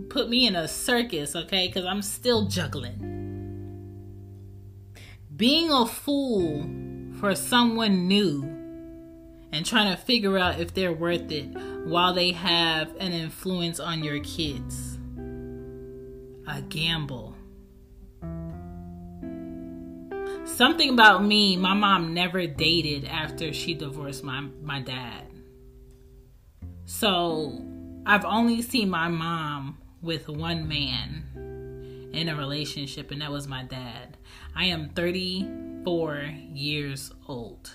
Put 0.09 0.27
me 0.27 0.45
in 0.45 0.57
a 0.57 0.67
circus, 0.67 1.37
okay? 1.37 1.67
Because 1.67 1.85
I'm 1.85 2.01
still 2.01 2.47
juggling. 2.47 2.99
Being 5.33 5.71
a 5.71 5.85
fool 5.85 6.69
for 7.17 7.33
someone 7.33 8.09
new 8.09 8.43
and 9.53 9.65
trying 9.65 9.95
to 9.95 10.03
figure 10.03 10.37
out 10.37 10.59
if 10.59 10.73
they're 10.73 10.91
worth 10.91 11.31
it 11.31 11.47
while 11.85 12.13
they 12.13 12.33
have 12.33 12.93
an 12.99 13.13
influence 13.13 13.79
on 13.79 14.03
your 14.03 14.19
kids. 14.19 14.99
A 16.45 16.61
gamble. 16.63 17.36
Something 20.55 20.89
about 20.89 21.23
me, 21.23 21.55
my 21.55 21.73
mom 21.73 22.13
never 22.13 22.47
dated 22.47 23.05
after 23.05 23.53
she 23.53 23.73
divorced 23.75 24.23
my, 24.23 24.41
my 24.63 24.81
dad. 24.81 25.23
So 26.85 27.61
I've 28.05 28.25
only 28.25 28.61
seen 28.61 28.89
my 28.89 29.09
mom 29.09 29.77
with 30.01 30.29
one 30.29 30.67
man 30.67 32.09
in 32.13 32.29
a 32.29 32.35
relationship, 32.35 33.11
and 33.11 33.21
that 33.21 33.31
was 33.31 33.47
my 33.47 33.63
dad. 33.63 34.17
I 34.55 34.65
am 34.65 34.89
34 34.89 36.31
years 36.53 37.11
old. 37.27 37.71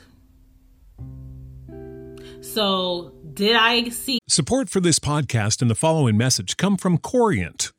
So, 2.40 3.12
did 3.34 3.54
I 3.54 3.88
see 3.90 4.18
Support 4.28 4.70
for 4.70 4.80
this 4.80 4.98
podcast 4.98 5.62
and 5.62 5.70
the 5.70 5.76
following 5.76 6.16
message 6.16 6.56
come 6.56 6.76
from 6.76 6.98
Corient. 6.98 7.71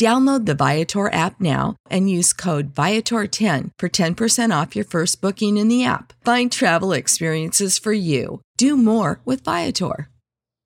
Download 0.00 0.46
the 0.46 0.54
Viator 0.54 1.12
app 1.12 1.38
now 1.42 1.76
and 1.90 2.08
use 2.08 2.32
code 2.32 2.74
Viator10 2.74 3.72
for 3.78 3.90
10% 3.90 4.62
off 4.62 4.74
your 4.74 4.86
first 4.86 5.20
booking 5.20 5.58
in 5.58 5.68
the 5.68 5.84
app. 5.84 6.14
Find 6.24 6.50
travel 6.50 6.94
experiences 6.94 7.78
for 7.78 7.92
you. 7.92 8.40
Do 8.56 8.78
more 8.78 9.20
with 9.26 9.44
Viator. 9.44 10.08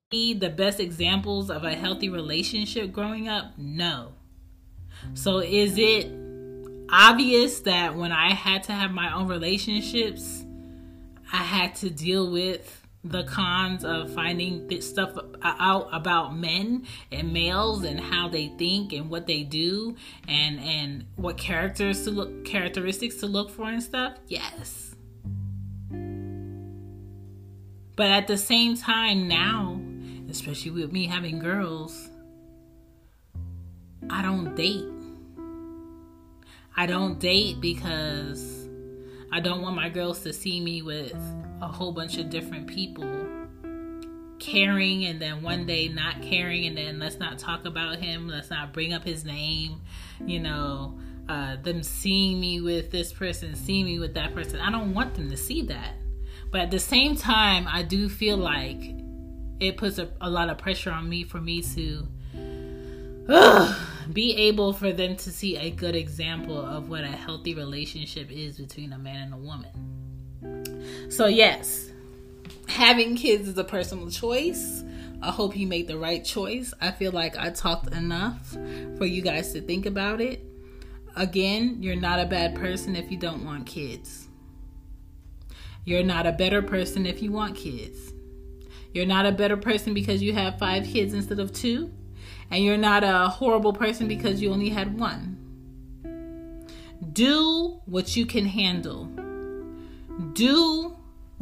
the 0.09 0.53
best 0.55 0.79
examples 0.79 1.49
of 1.49 1.65
a 1.65 1.75
healthy 1.75 2.07
relationship 2.07 2.93
growing 2.93 3.27
up? 3.27 3.57
No. 3.57 4.13
So 5.15 5.39
is 5.39 5.77
it 5.77 6.09
obvious 6.89 7.59
that 7.59 7.93
when 7.93 8.13
I 8.13 8.31
had 8.31 8.63
to 8.63 8.71
have 8.71 8.91
my 8.91 9.13
own 9.13 9.27
relationships, 9.27 10.45
I 11.33 11.43
had 11.43 11.75
to 11.75 11.89
deal 11.89 12.31
with 12.31 12.84
the 13.05 13.23
cons 13.23 13.85
of 13.85 14.11
finding 14.13 14.67
this 14.67 14.89
stuff 14.89 15.15
out 15.43 15.87
about 15.91 16.35
men 16.35 16.85
and 17.11 17.31
males 17.31 17.83
and 17.83 17.99
how 17.99 18.27
they 18.27 18.47
think 18.57 18.93
and 18.93 19.11
what 19.11 19.27
they 19.27 19.43
do 19.43 19.95
and 20.27 20.59
and 20.59 21.05
what 21.15 21.37
characters 21.37 22.03
to 22.03 22.11
look 22.11 22.45
characteristics 22.45 23.17
to 23.17 23.27
look 23.27 23.51
for 23.51 23.69
and 23.69 23.83
stuff? 23.83 24.17
Yes. 24.27 24.95
But 27.95 28.07
at 28.07 28.27
the 28.27 28.37
same 28.37 28.75
time 28.75 29.27
now 29.27 29.79
especially 30.29 30.71
with 30.71 30.91
me 30.91 31.05
having 31.05 31.39
girls 31.39 32.09
i 34.09 34.21
don't 34.21 34.55
date. 34.55 34.83
I 36.77 36.87
don't 36.87 37.19
date 37.19 37.61
because 37.61 38.67
i 39.31 39.39
don't 39.39 39.61
want 39.61 39.75
my 39.75 39.89
girls 39.89 40.21
to 40.23 40.33
see 40.33 40.59
me 40.59 40.81
with 40.81 41.15
a 41.61 41.67
whole 41.67 41.91
bunch 41.91 42.17
of 42.17 42.29
different 42.29 42.67
people 42.67 43.09
caring 44.39 45.05
and 45.05 45.21
then 45.21 45.41
one 45.41 45.65
day 45.65 45.87
not 45.87 46.21
caring 46.21 46.65
and 46.65 46.77
then 46.77 46.99
let's 46.99 47.17
not 47.17 47.39
talk 47.39 47.65
about 47.65 47.97
him 47.97 48.27
let's 48.27 48.49
not 48.49 48.73
bring 48.73 48.93
up 48.93 49.03
his 49.03 49.23
name 49.23 49.81
you 50.25 50.39
know 50.39 50.97
uh, 51.27 51.55
them 51.63 51.81
seeing 51.81 52.39
me 52.39 52.61
with 52.61 52.91
this 52.91 53.11
person 53.11 53.55
seeing 53.55 53.85
me 53.85 53.97
with 53.97 54.13
that 54.13 54.35
person. 54.35 54.59
I 54.59 54.69
don't 54.69 54.93
want 54.93 55.15
them 55.15 55.27
to 55.31 55.37
see 55.37 55.63
that. 55.63 55.95
But 56.51 56.61
at 56.61 56.71
the 56.71 56.79
same 56.79 57.15
time 57.15 57.67
i 57.67 57.83
do 57.83 58.07
feel 58.07 58.37
like 58.37 58.77
it 59.59 59.77
puts 59.77 59.97
a, 59.97 60.09
a 60.21 60.29
lot 60.29 60.49
of 60.49 60.57
pressure 60.57 60.91
on 60.91 61.09
me 61.09 61.23
for 61.23 61.41
me 61.41 61.61
to 61.61 62.07
be 64.13 64.35
able 64.35 64.71
for 64.71 64.91
them 64.91 65.15
to 65.17 65.31
see 65.31 65.57
a 65.57 65.71
good 65.71 65.95
example 65.95 66.57
of 66.57 66.89
what 66.89 67.03
a 67.03 67.07
healthy 67.07 67.55
relationship 67.55 68.31
is 68.31 68.57
between 68.57 68.93
a 68.93 68.97
man 68.97 69.23
and 69.23 69.33
a 69.33 69.37
woman 69.37 70.04
so, 71.09 71.27
yes, 71.27 71.91
having 72.67 73.15
kids 73.15 73.47
is 73.47 73.57
a 73.57 73.63
personal 73.63 74.09
choice. 74.09 74.83
I 75.21 75.31
hope 75.31 75.55
you 75.55 75.67
made 75.67 75.87
the 75.87 75.97
right 75.97 76.23
choice. 76.23 76.73
I 76.81 76.91
feel 76.91 77.11
like 77.11 77.37
I 77.37 77.49
talked 77.49 77.93
enough 77.93 78.57
for 78.97 79.05
you 79.05 79.21
guys 79.21 79.53
to 79.53 79.61
think 79.61 79.85
about 79.85 80.21
it. 80.21 80.43
Again, 81.15 81.77
you're 81.79 81.95
not 81.95 82.19
a 82.19 82.25
bad 82.25 82.55
person 82.55 82.95
if 82.95 83.09
you 83.11 83.17
don't 83.17 83.45
want 83.45 83.65
kids. 83.65 84.27
You're 85.85 86.03
not 86.03 86.25
a 86.25 86.31
better 86.31 86.61
person 86.61 87.05
if 87.05 87.21
you 87.21 87.31
want 87.31 87.55
kids. 87.55 88.11
You're 88.93 89.05
not 89.05 89.25
a 89.25 89.31
better 89.31 89.57
person 89.57 89.93
because 89.93 90.21
you 90.21 90.33
have 90.33 90.57
five 90.57 90.85
kids 90.85 91.13
instead 91.13 91.39
of 91.39 91.53
two. 91.53 91.91
And 92.51 92.63
you're 92.63 92.77
not 92.77 93.03
a 93.03 93.29
horrible 93.29 93.73
person 93.73 94.07
because 94.07 94.41
you 94.41 94.51
only 94.51 94.69
had 94.69 94.99
one. 94.99 95.37
Do 97.13 97.81
what 97.85 98.15
you 98.15 98.25
can 98.25 98.45
handle 98.45 99.09
do 100.33 100.94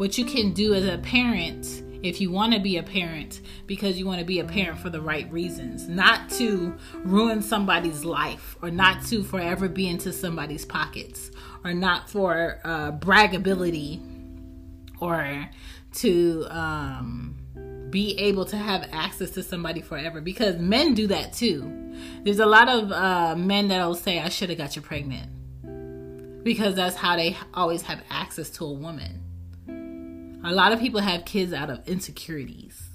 what 0.04 0.18
you 0.18 0.26
can 0.26 0.52
do 0.52 0.74
as 0.74 0.86
a 0.86 0.98
parent 0.98 1.82
if 2.04 2.20
you 2.20 2.30
want 2.30 2.54
to 2.54 2.60
be 2.60 2.76
a 2.76 2.84
parent 2.84 3.40
because 3.68 3.98
you 3.98 4.06
want 4.06 4.20
to 4.20 4.26
be 4.26 4.42
a 4.42 4.44
parent 4.44 4.78
for 4.78 4.90
the 4.90 5.00
right 5.00 5.32
reasons, 5.32 5.88
not 5.88 6.30
to 6.30 6.76
ruin 7.06 7.42
somebody's 7.42 8.04
life 8.04 8.58
or 8.62 8.70
not 8.70 9.02
to 9.06 9.24
forever 9.24 9.70
be 9.70 9.88
into 9.88 10.12
somebody's 10.12 10.66
pockets 10.66 11.32
or 11.64 11.74
not 11.74 12.10
for 12.10 12.60
uh, 12.66 12.92
bragability 12.92 14.02
or 15.00 15.50
to 15.94 16.46
um, 16.50 17.88
be 17.90 18.20
able 18.20 18.44
to 18.44 18.58
have 18.58 18.90
access 18.92 19.30
to 19.30 19.42
somebody 19.42 19.80
forever 19.80 20.20
because 20.20 20.58
men 20.58 20.94
do 20.94 21.08
that 21.08 21.32
too. 21.32 21.96
There's 22.26 22.40
a 22.40 22.46
lot 22.46 22.68
of 22.68 22.92
uh, 22.92 23.36
men 23.38 23.70
that'll 23.70 23.96
say, 23.96 24.20
I 24.20 24.28
should 24.28 24.50
have 24.50 24.58
got 24.58 24.76
you 24.76 24.82
pregnant 24.82 26.44
because 26.44 26.76
that's 26.76 26.98
how 26.98 27.16
they 27.16 27.38
always 27.54 27.84
have 27.84 28.02
access 28.10 28.50
to 28.50 28.66
a 28.66 28.74
woman. 28.74 29.23
A 30.44 30.52
lot 30.52 30.72
of 30.74 30.80
people 30.80 31.00
have 31.00 31.26
kids 31.26 31.54
out 31.54 31.70
of 31.70 31.88
insecurities. 31.88 32.90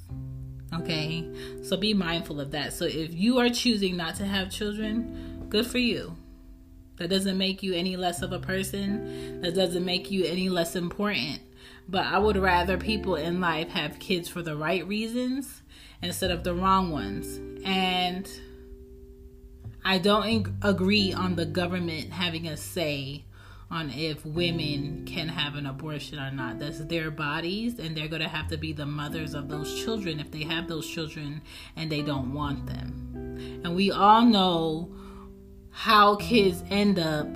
Okay? 0.75 1.27
So 1.63 1.77
be 1.77 1.95
mindful 1.95 2.41
of 2.41 2.51
that. 2.51 2.73
So 2.73 2.85
if 2.85 3.15
you 3.15 3.39
are 3.39 3.49
choosing 3.49 3.97
not 3.97 4.17
to 4.17 4.27
have 4.27 4.51
children, 4.51 5.47
good 5.49 5.67
for 5.67 5.79
you. 5.79 6.17
That 6.97 7.09
doesn't 7.09 7.39
make 7.39 7.63
you 7.63 7.75
any 7.75 7.97
less 7.97 8.23
of 8.23 8.33
a 8.33 8.39
person. 8.39 9.41
That 9.41 9.55
doesn't 9.55 9.85
make 9.85 10.11
you 10.11 10.25
any 10.25 10.49
less 10.49 10.77
important. 10.77 11.41
But 11.89 12.05
I 12.07 12.19
would 12.19 12.37
rather 12.37 12.77
people 12.77 13.15
in 13.15 13.41
life 13.41 13.69
have 13.71 13.99
kids 13.99 14.29
for 14.29 14.43
the 14.43 14.57
right 14.57 14.87
reasons 14.87 15.63
instead 16.03 16.31
of 16.31 16.45
the 16.45 16.55
wrong 16.55 16.91
ones. 16.91 17.41
And 17.65 18.29
I 19.85 19.99
don't 19.99 20.49
agree 20.63 21.15
on 21.15 21.37
the 21.37 21.47
government 21.47 22.11
having 22.11 22.47
a 22.47 22.57
say 22.57 23.25
on 23.71 23.91
if 23.91 24.25
women 24.25 25.05
can 25.05 25.29
have 25.29 25.55
an 25.55 25.67
abortion 25.67 26.19
or 26.19 26.31
not. 26.31 26.59
That's 26.59 26.79
their 26.81 27.11
bodies, 27.11 27.79
and 27.79 27.97
they're 27.97 28.09
going 28.09 28.23
to 28.23 28.29
have 28.29 28.49
to 28.49 28.57
be 28.57 28.73
the 28.73 28.87
mothers 28.87 29.35
of 29.35 29.49
those 29.49 29.83
children 29.83 30.21
if 30.21 30.31
they 30.31 30.45
have 30.45 30.69
those 30.69 30.89
children 30.89 31.43
and 31.77 31.93
they 31.93 32.03
don't 32.03 32.33
want 32.33 32.67
them. 32.67 33.61
And 33.65 33.77
we 33.77 33.91
all 33.91 34.25
know 34.25 34.95
how 35.71 36.17
kids 36.17 36.63
end 36.71 36.99
up 36.99 37.27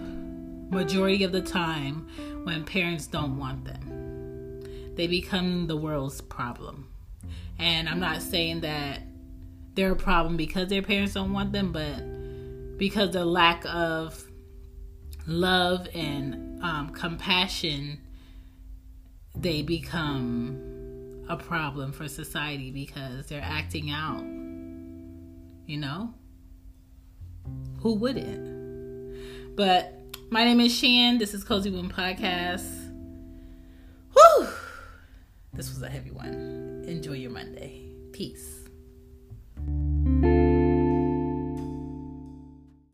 majority 0.70 1.22
of 1.22 1.32
the 1.32 1.42
time 1.42 2.08
when 2.44 2.64
parents 2.64 3.06
don't 3.06 3.38
want 3.38 3.64
them. 3.64 4.94
They 4.96 5.06
become 5.06 5.66
the 5.66 5.76
world's 5.76 6.20
problem. 6.20 6.88
And 7.58 7.88
I'm 7.88 8.00
not 8.00 8.22
saying 8.22 8.62
that 8.62 9.02
they're 9.74 9.92
a 9.92 9.96
problem 9.96 10.36
because 10.36 10.68
their 10.68 10.82
parents 10.82 11.14
don't 11.14 11.32
want 11.32 11.52
them, 11.52 11.72
but 11.72 12.78
because 12.78 13.12
the 13.12 13.24
lack 13.24 13.64
of 13.66 14.24
love 15.26 15.88
and 15.94 16.62
um, 16.62 16.90
compassion, 16.90 17.98
they 19.34 19.62
become 19.62 21.24
a 21.28 21.36
problem 21.36 21.92
for 21.92 22.08
society 22.08 22.70
because 22.70 23.26
they're 23.26 23.42
acting 23.42 23.90
out. 23.90 24.22
You 25.66 25.78
know? 25.78 26.14
Who 27.80 27.94
wouldn't? 27.94 29.56
But 29.56 29.94
my 30.30 30.44
name 30.44 30.60
is 30.60 30.74
Shan. 30.74 31.18
This 31.18 31.34
is 31.34 31.44
Cozy 31.44 31.70
One 31.70 31.90
Podcast. 31.90 32.90
Whew! 34.14 34.48
This 35.52 35.68
was 35.68 35.82
a 35.82 35.88
heavy 35.88 36.10
one. 36.10 36.84
Enjoy 36.86 37.12
your 37.12 37.30
Monday. 37.30 37.90
Peace. 38.12 38.60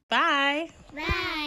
Bye. 0.09 0.69
Bye. 0.95 1.38